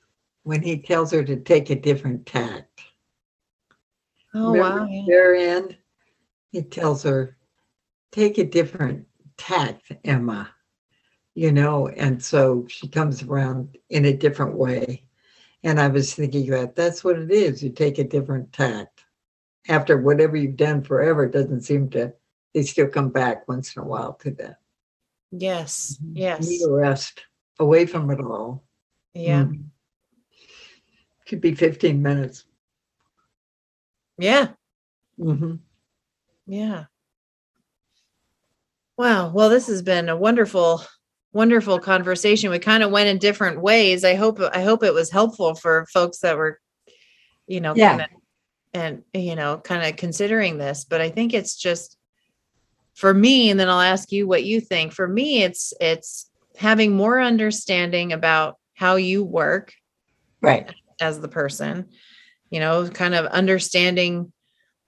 [0.42, 2.82] when he tells her to take a different tact.
[4.34, 5.06] Oh, Remember wow.
[5.08, 5.78] Very end,
[6.52, 7.38] he tells her,
[8.12, 9.06] take a different
[9.38, 10.50] tact, Emma.
[11.36, 15.04] You know, and so she comes around in a different way.
[15.64, 17.64] And I was thinking that that's what it is.
[17.64, 19.06] You take a different tact.
[19.70, 22.14] After whatever you've done forever doesn't seem to,
[22.56, 24.58] they still come back once in a while to that.
[25.32, 26.00] Yes.
[26.02, 26.18] Mm-hmm.
[26.18, 26.50] Yes.
[26.50, 27.24] Need a rest
[27.60, 28.64] away from it all.
[29.14, 29.44] Yeah.
[29.44, 29.66] Mm.
[31.28, 32.46] Could be 15 minutes.
[34.18, 34.50] Yeah.
[35.20, 35.56] Mm-hmm.
[36.48, 36.86] Yeah.
[38.98, 39.30] Wow.
[39.30, 40.84] Well, this has been a wonderful
[41.32, 42.52] wonderful conversation.
[42.52, 44.06] We kind of went in different ways.
[44.06, 46.60] I hope I hope it was helpful for folks that were,
[47.48, 47.90] you know, yeah.
[47.90, 48.08] kind of
[48.76, 50.86] and you know, kind of considering this.
[50.86, 51.98] But I think it's just
[52.94, 54.94] for me, and then I'll ask you what you think.
[54.94, 59.74] For me, it's it's having more understanding about how you work
[60.42, 60.74] right.
[61.02, 61.90] as the person,
[62.50, 64.32] you know, kind of understanding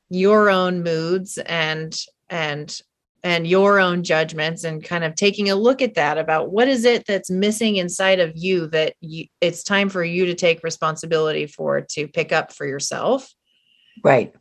[0.09, 1.97] your own moods and
[2.29, 2.81] and
[3.23, 6.85] and your own judgments and kind of taking a look at that about what is
[6.85, 11.47] it that's missing inside of you that you, it's time for you to take responsibility
[11.47, 13.33] for to pick up for yourself.
[14.03, 14.31] Right.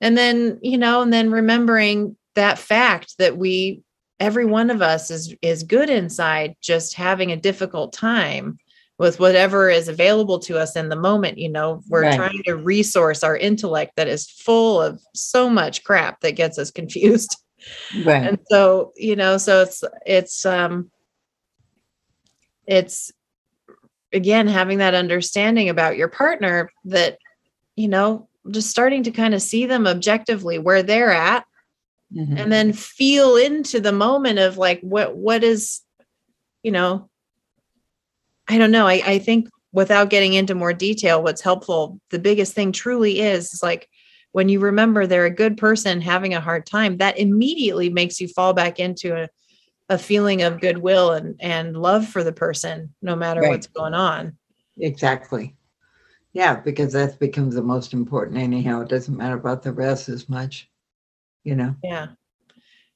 [0.00, 3.82] And then you know and then remembering that fact that we
[4.20, 8.58] every one of us is is good inside just having a difficult time
[8.98, 11.82] with whatever is available to us in the moment you know?
[11.88, 12.16] We're right.
[12.16, 16.70] trying to resource our intellect that is full of so much crap that gets us
[16.80, 17.34] confused.
[18.04, 18.26] Right.
[18.26, 20.90] And so you know so it's it's um
[22.66, 23.10] it's
[24.12, 27.18] again having that understanding about your partner that
[27.76, 31.44] you know just starting to kind of see them objectively where they're at
[32.14, 32.36] mm-hmm.
[32.36, 35.80] and then feel into the moment of like what what is
[36.62, 37.10] you know
[38.50, 38.88] I don't know.
[38.88, 43.54] I, I think without getting into more detail, what's helpful, the biggest thing truly is,
[43.54, 43.88] is like
[44.32, 48.26] when you remember they're a good person having a hard time, that immediately makes you
[48.26, 49.28] fall back into a,
[49.88, 53.50] a feeling of goodwill and, and love for the person, no matter Right.
[53.50, 54.36] what's going on.
[54.78, 55.56] Exactly.
[56.32, 58.80] Yeah, because that becomes the most important anyhow.
[58.80, 60.69] It doesn't matter about the rest as much,
[61.44, 61.74] you know.
[61.82, 62.08] Yeah.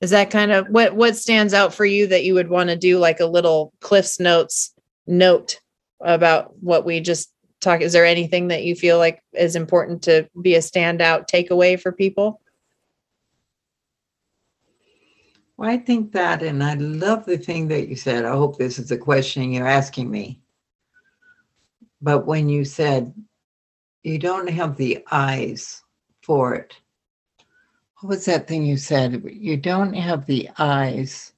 [0.01, 2.77] Is that kind of what what stands out for you that you would want to
[2.77, 4.75] do like a little Cliff's notes
[5.07, 5.61] note
[6.01, 7.83] about what we just talked?
[7.83, 11.93] Is there anything that you feel like is important to be a standout takeaway for
[11.93, 12.41] people?
[15.57, 18.25] Well, I think that, and I love the thing that you said.
[18.25, 20.41] I hope this is a question you're asking me.
[22.03, 23.15] But when you said
[24.03, 25.81] you don't have the eyes
[26.23, 26.75] for it,
[28.05, 29.25] what was that thing you said?
[29.33, 31.33] You don't have the eyes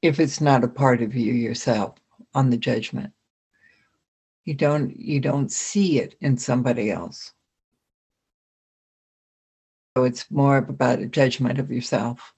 [0.00, 1.96] if it's not a part of you yourself
[2.32, 3.12] on the judgment.
[4.44, 7.32] You don't you don't see it in somebody else.
[9.96, 12.32] So it's more about a judgment of yourself.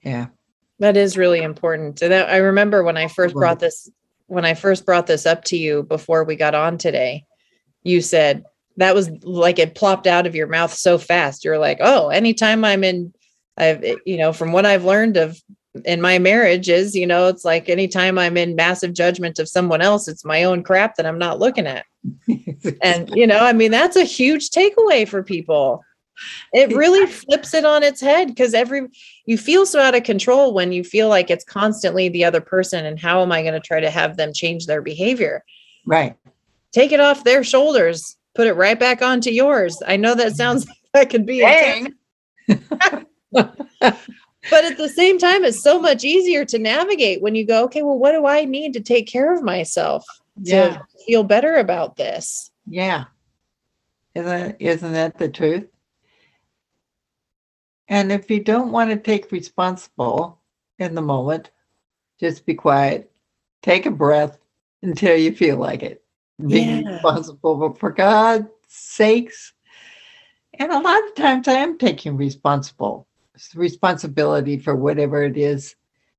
[0.00, 0.28] Yeah.
[0.78, 2.02] That is really important.
[2.02, 3.90] I remember when I first brought this
[4.30, 7.24] when I first brought this up to you before we got on today,
[7.82, 8.44] you said
[8.76, 11.44] that was like it plopped out of your mouth so fast.
[11.44, 13.12] You're like, "Oh, anytime I'm in
[13.58, 15.36] I've eh, you know, from what I've learned of
[15.84, 19.82] in my marriage is, you know, it's like anytime I'm in massive judgment of someone
[19.82, 21.84] else, it's my own crap that I'm not looking at."
[22.82, 25.84] And you know, I mean, that's a huge takeaway for people.
[26.52, 28.88] It really flips it on its head because every
[29.26, 32.84] you feel so out of control when you feel like it's constantly the other person
[32.86, 35.44] and how am I going to try to have them change their behavior?
[35.86, 36.16] right.
[36.72, 39.76] Take it off their shoulders, put it right back onto yours.
[39.86, 41.88] I know that sounds like that could be intense,
[43.32, 47.82] but at the same time it's so much easier to navigate when you go, okay,
[47.82, 50.04] well what do I need to take care of myself
[50.46, 50.78] to Yeah.
[51.06, 52.50] feel better about this?
[52.68, 53.04] Yeah.
[54.14, 55.69] Isn't, isn't that the truth?
[57.90, 60.40] And if you don't want to take responsible
[60.78, 61.50] in the moment,
[62.20, 63.10] just be quiet,
[63.62, 64.38] take a breath
[64.82, 66.02] until you feel like it.
[66.38, 66.82] Be Yeah.
[66.92, 69.52] responsible, but for God's sakes.
[70.54, 73.06] And a lot of times I am taking responsible
[73.54, 75.74] responsibility for whatever it is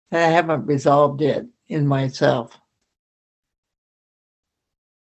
[0.09, 2.59] that I haven't resolved it in myself.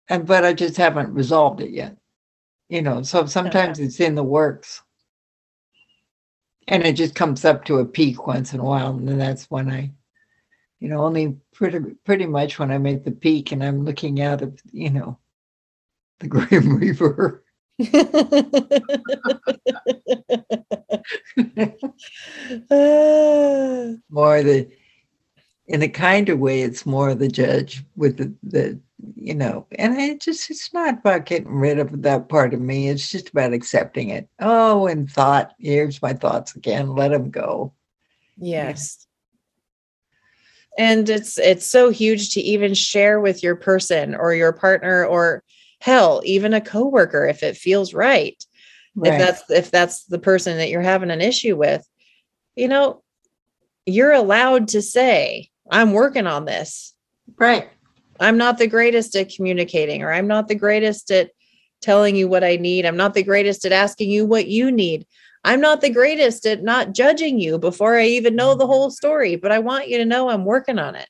[0.09, 1.97] And but I just haven't resolved it yet.
[2.69, 4.83] You know, so sometimes it's in the works.
[6.69, 8.91] And it just comes up to a peak once in a while.
[8.91, 9.91] And then that's when I,
[10.81, 14.43] you know, only pretty pretty much when I'm at the peak and I'm looking out
[14.43, 15.19] of, you know,
[16.21, 17.43] the Grim Reaper.
[24.11, 24.71] More the
[25.67, 28.79] in a kind of way it's more the judge with the, the
[29.17, 32.89] you know and it just it's not about getting rid of that part of me
[32.89, 37.73] it's just about accepting it oh and thought here's my thoughts again let them go
[38.43, 39.07] Yes.
[40.79, 45.45] And it's it's so huge to even share with your person or your partner or
[45.81, 48.43] hell, even a coworker if it feels right.
[48.97, 51.87] If that's if that's the person that you're having an issue with.
[52.57, 53.03] You know,
[53.87, 56.95] you're allowed to say, I'm working on this.
[57.39, 57.69] right
[58.23, 61.31] I'm not the greatest at communicating or I'm not the greatest at
[61.81, 62.87] telling you what I need.
[62.87, 65.07] I'm not the greatest at asking you what you need.
[65.45, 69.35] I'm not the greatest at not judging you before I even know the whole story,
[69.37, 71.09] but I want you to know I'm working on it.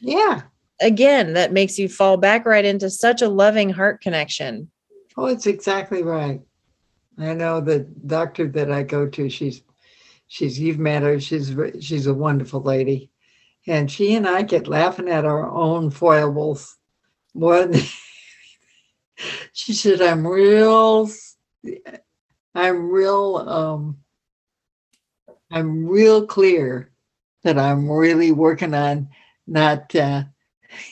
[0.00, 0.42] yeah
[0.80, 4.70] Again, that makes you fall back right into such a loving heart connection.
[5.16, 6.40] oh it's exactly right
[7.18, 9.62] i know the doctor that i go to she's
[10.26, 13.08] she's you've met her she's she's a wonderful lady
[13.66, 16.76] and she and i get laughing at our own foibles.
[17.34, 17.70] More
[19.52, 21.08] she said i'm real
[22.54, 23.98] I'm real um
[25.50, 26.90] i'm real clear
[27.42, 29.08] that i'm really working on
[29.46, 30.24] not uh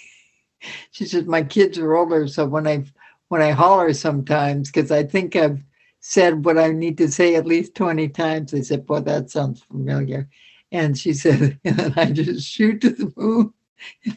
[0.90, 2.84] she said my kids are older so when i
[3.28, 5.62] when i holler sometimes because i think i've
[6.00, 9.62] said what i need to say at least 20 times i said boy that sounds
[9.62, 10.28] familiar
[10.72, 13.52] and she said and i just shoot to the moon.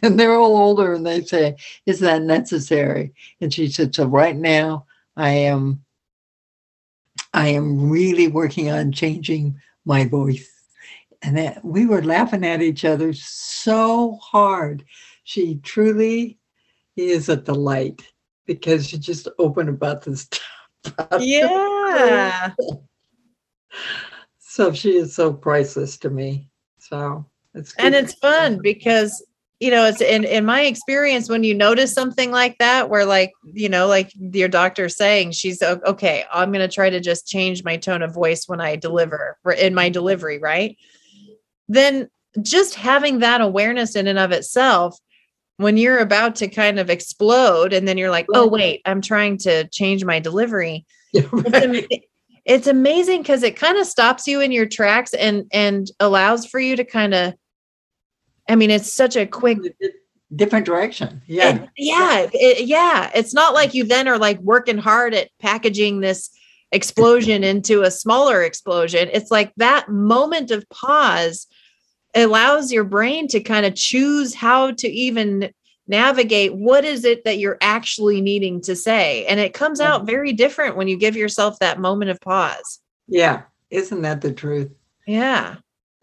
[0.03, 1.55] And they're all older and they say
[1.87, 3.15] is that necessary?
[3.41, 4.85] And she said so right now
[5.17, 5.83] i am
[7.33, 10.51] i am really working on changing my voice.
[11.23, 14.85] And that we were laughing at each other so hard.
[15.23, 16.37] She truly
[16.95, 18.03] is a delight
[18.45, 20.29] because she's just open about this
[20.85, 22.53] stuff Yeah.
[24.55, 26.47] So she is so priceless to me.
[26.79, 29.21] So it's and it's fun because
[29.59, 33.33] you know it's in in my experience when you notice something like that where like
[33.43, 37.63] you know like your doctor saying she's okay i'm going to try to just change
[37.63, 40.77] my tone of voice when i deliver in my delivery right
[41.69, 42.09] then
[42.41, 44.97] just having that awareness in and of itself
[45.57, 49.37] when you're about to kind of explode and then you're like oh wait i'm trying
[49.37, 51.63] to change my delivery Yeah, it's, right.
[51.63, 51.99] am-
[52.45, 56.59] it's amazing because it kind of stops you in your tracks and and allows for
[56.59, 57.33] you to kind of
[58.49, 59.57] i mean it's such a quick
[60.35, 61.21] different direction.
[61.27, 61.55] Yeah.
[61.55, 66.01] it- yeah it- yeah it's not like you then are like working hard at packaging
[66.01, 66.29] this
[66.71, 71.47] explosion into a smaller explosion it's like that moment of pause
[72.15, 75.51] allows your brain to kind of choose how to even
[75.87, 80.33] navigate what is it that you're actually needing to say and it comes out very
[80.33, 83.43] different when you give yourself that moment of pause yeah.
[83.69, 84.71] Isn't that the truth?
[85.05, 85.57] yeah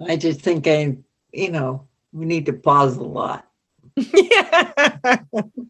[0.06, 0.96] I just think I,
[1.32, 3.46] you know, we need to pause a lot.
[3.96, 5.18] yeah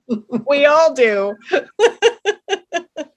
[0.48, 1.36] we all do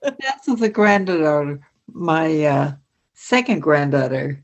[0.01, 1.59] That's what the granddaughter,
[1.91, 2.73] my uh,
[3.13, 4.43] second granddaughter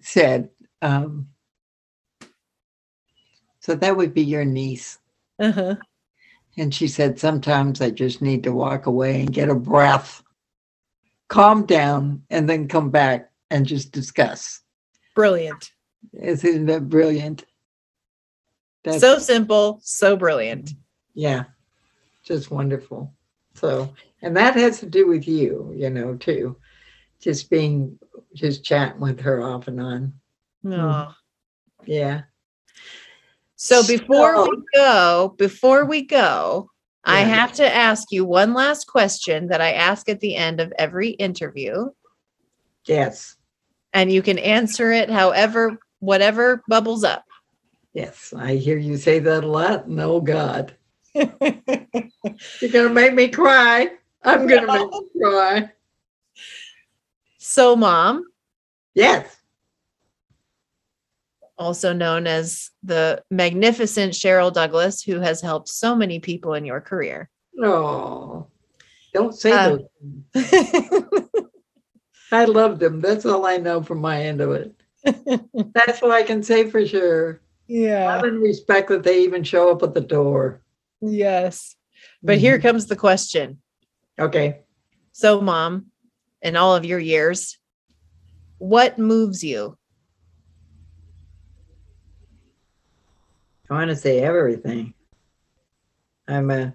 [0.00, 0.48] said.
[0.82, 1.28] Um,
[3.60, 4.98] so that would be your niece.
[5.40, 5.76] Uh-huh.
[6.56, 10.22] And she said, sometimes I just need to walk away and get a breath,
[11.28, 14.60] calm down, and then come back and just discuss.
[15.14, 15.72] brilliant
[16.12, 17.44] Isn't that brilliant?
[18.84, 20.74] That's, so simple so brilliant
[21.14, 21.44] yeah,
[22.22, 23.12] just wonderful.
[23.54, 26.56] So, and that has to do with you, you know, too.
[27.20, 27.98] Just being,
[28.34, 30.12] just chatting with her off and on.
[30.66, 31.16] Aw.
[31.84, 32.22] Yeah.
[33.62, 36.70] So before So- we go, before we go,
[37.04, 40.72] I have to ask you one last question that I ask at the end of
[40.78, 41.90] every interview,
[42.86, 43.36] Yes.
[43.92, 47.26] and you can answer it however, whatever bubbles up.
[47.92, 48.32] Yes.
[48.34, 49.84] I hear you say that a lot.
[49.84, 50.74] And oh, God.
[51.14, 53.90] You're going to make me cry.
[54.24, 54.72] I'm going to No.
[54.86, 55.70] make you cry.
[57.36, 58.24] so, mom,
[58.94, 59.36] Yes.
[61.60, 66.80] Also known as the magnificent Cheryl Douglas, who has helped so many people in your
[66.80, 67.28] career.
[67.62, 68.46] Oh,
[69.12, 69.76] don't say Uh,
[70.34, 70.54] those.
[72.32, 73.00] I love them.
[73.00, 74.74] That's all I know from my end of it.
[75.74, 77.40] That's what I can say for sure.
[77.68, 78.14] yeah.
[78.16, 80.62] Love and respect that they even show up at the door.
[81.00, 81.76] Yes.
[82.22, 82.62] But here Mhm.
[82.62, 83.60] comes the question.
[84.18, 84.60] Okay.
[85.12, 85.86] So, mom,
[86.42, 87.58] in all of your years,
[88.58, 89.76] what moves you?
[93.70, 94.94] I want to say everything.
[96.26, 96.74] I'm a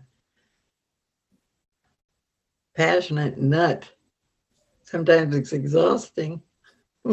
[2.74, 3.92] passionate nut.
[4.84, 6.42] Sometimes it's exhausting.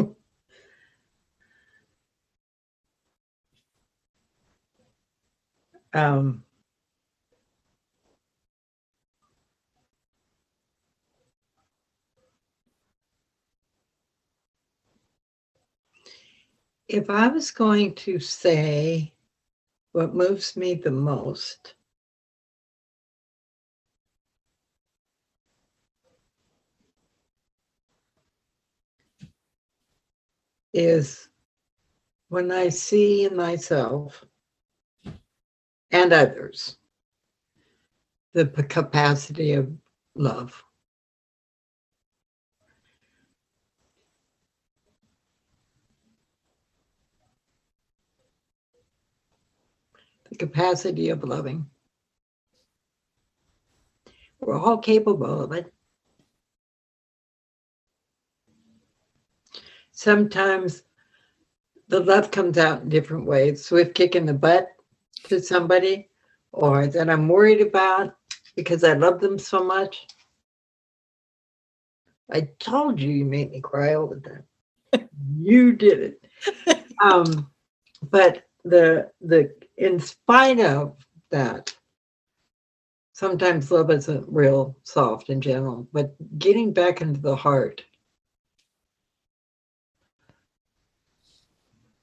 [5.93, 6.45] um,
[16.87, 19.12] if I was going to say
[19.93, 21.75] what moves me the most
[30.73, 31.29] is
[32.29, 34.25] when I see in myself
[35.91, 36.77] and others
[38.33, 39.71] the capacity of
[40.15, 40.63] love.
[50.33, 51.67] The capacity of loving.
[54.39, 55.71] We're all capable of it.
[59.91, 60.85] Sometimes
[61.87, 63.63] the love comes out in different ways.
[63.63, 64.69] Swift kick in the butt
[65.25, 66.09] to somebody,
[66.51, 68.15] or that I'm worried about
[68.55, 70.07] because I love them so much.
[72.31, 75.09] I told you you made me cry all the time.
[75.37, 76.17] you did
[76.65, 76.89] it.
[77.03, 77.51] Um,
[78.09, 80.95] but the the in spite of
[81.29, 81.75] that,
[83.13, 87.83] sometimes love isn't real soft and gentle, but getting back into the heart.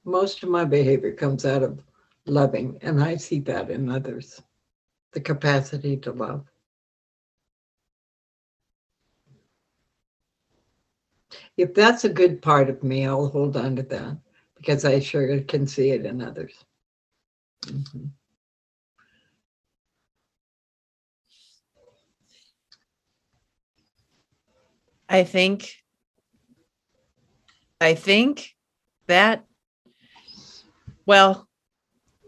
[0.04, 1.82] Most of my behavior comes out of
[2.26, 4.42] loving, and I see that in others
[5.12, 6.46] the capacity to love.
[11.56, 14.18] If that's a good part of me, I'll hold on to that
[14.56, 16.64] because I sure can see it in others.
[17.66, 18.10] Mhm.
[25.08, 25.74] I think
[27.80, 28.54] I think
[29.06, 29.46] that,
[31.06, 31.48] well,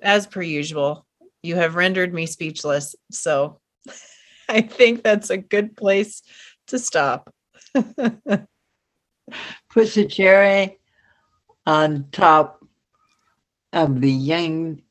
[0.02, 1.06] as per usual,
[1.42, 2.94] you have rendered me speechless.
[3.10, 3.60] So
[4.48, 6.22] I think that's a good place
[6.68, 7.32] to stop.
[7.74, 8.46] Put
[9.72, 10.78] the cherry
[11.66, 12.64] on top
[13.72, 14.82] of the young,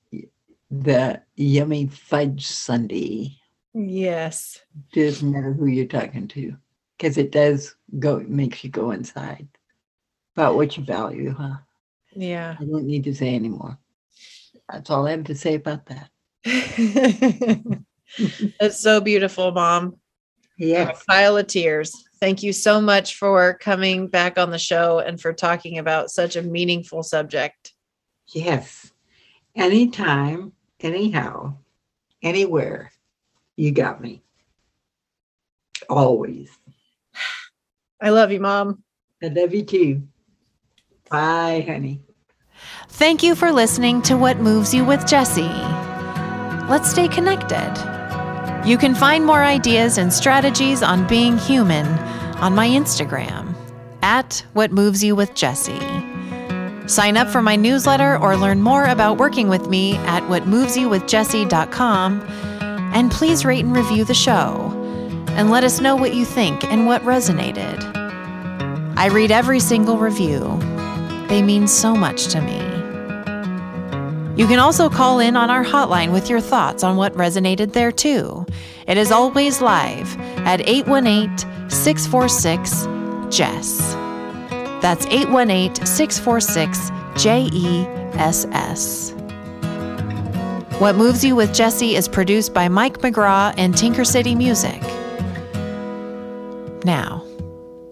[0.71, 3.27] the yummy fudge sundae.
[3.73, 4.59] Yes.
[4.93, 6.55] Doesn't matter who you're talking to,
[6.97, 9.47] because it does go, makes you go inside
[10.35, 11.57] about what you value, huh?
[12.15, 12.55] Yeah.
[12.59, 13.77] I don't need to say anymore.
[14.69, 16.09] That's all I have to say about that.
[18.17, 19.95] It's so beautiful, Mom.
[20.57, 20.89] Yeah.
[20.89, 21.95] A pile of tears.
[22.19, 26.35] Thank you so much for coming back on the show and for talking about such
[26.35, 27.73] a meaningful subject.
[28.33, 28.91] Yes.
[29.55, 30.51] Anytime,
[30.83, 31.55] anyhow,
[32.21, 32.91] anywhere,
[33.55, 34.21] you got me.
[35.89, 36.49] Always.
[38.01, 38.83] I love you, Mom.
[39.23, 40.03] I love you too.
[41.09, 42.01] Bye, honey.
[42.89, 45.41] Thank you for listening to What Moves You with Jesse.
[46.69, 47.71] Let's stay connected.
[48.65, 51.85] You can find more ideas and strategies on being human
[52.37, 53.55] on my Instagram
[54.01, 56.10] at What Moves You with Jesse.
[56.91, 62.21] Sign up for my newsletter or learn more about working with me at whatmovesyouwithjesse.com.
[62.93, 64.69] And please rate and review the show
[65.29, 67.81] and let us know what you think and what resonated.
[68.97, 70.59] I read every single review.
[71.29, 72.59] They mean so much to me.
[74.35, 77.93] You can also call in on our hotline with your thoughts on what resonated there
[77.93, 78.45] too.
[78.85, 82.85] It is always live at 818 646
[83.33, 84.10] JESS.
[84.81, 87.85] That's 818 646 J E
[88.17, 89.13] S S.
[90.79, 94.81] What Moves You with Jesse is produced by Mike McGraw and Tinker City Music.
[96.83, 97.23] Now,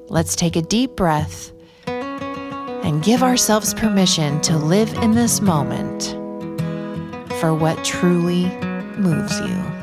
[0.07, 1.51] let's take a deep breath
[1.85, 6.15] and give ourselves permission to live in this moment
[7.39, 8.45] for what truly
[8.97, 9.78] moves you.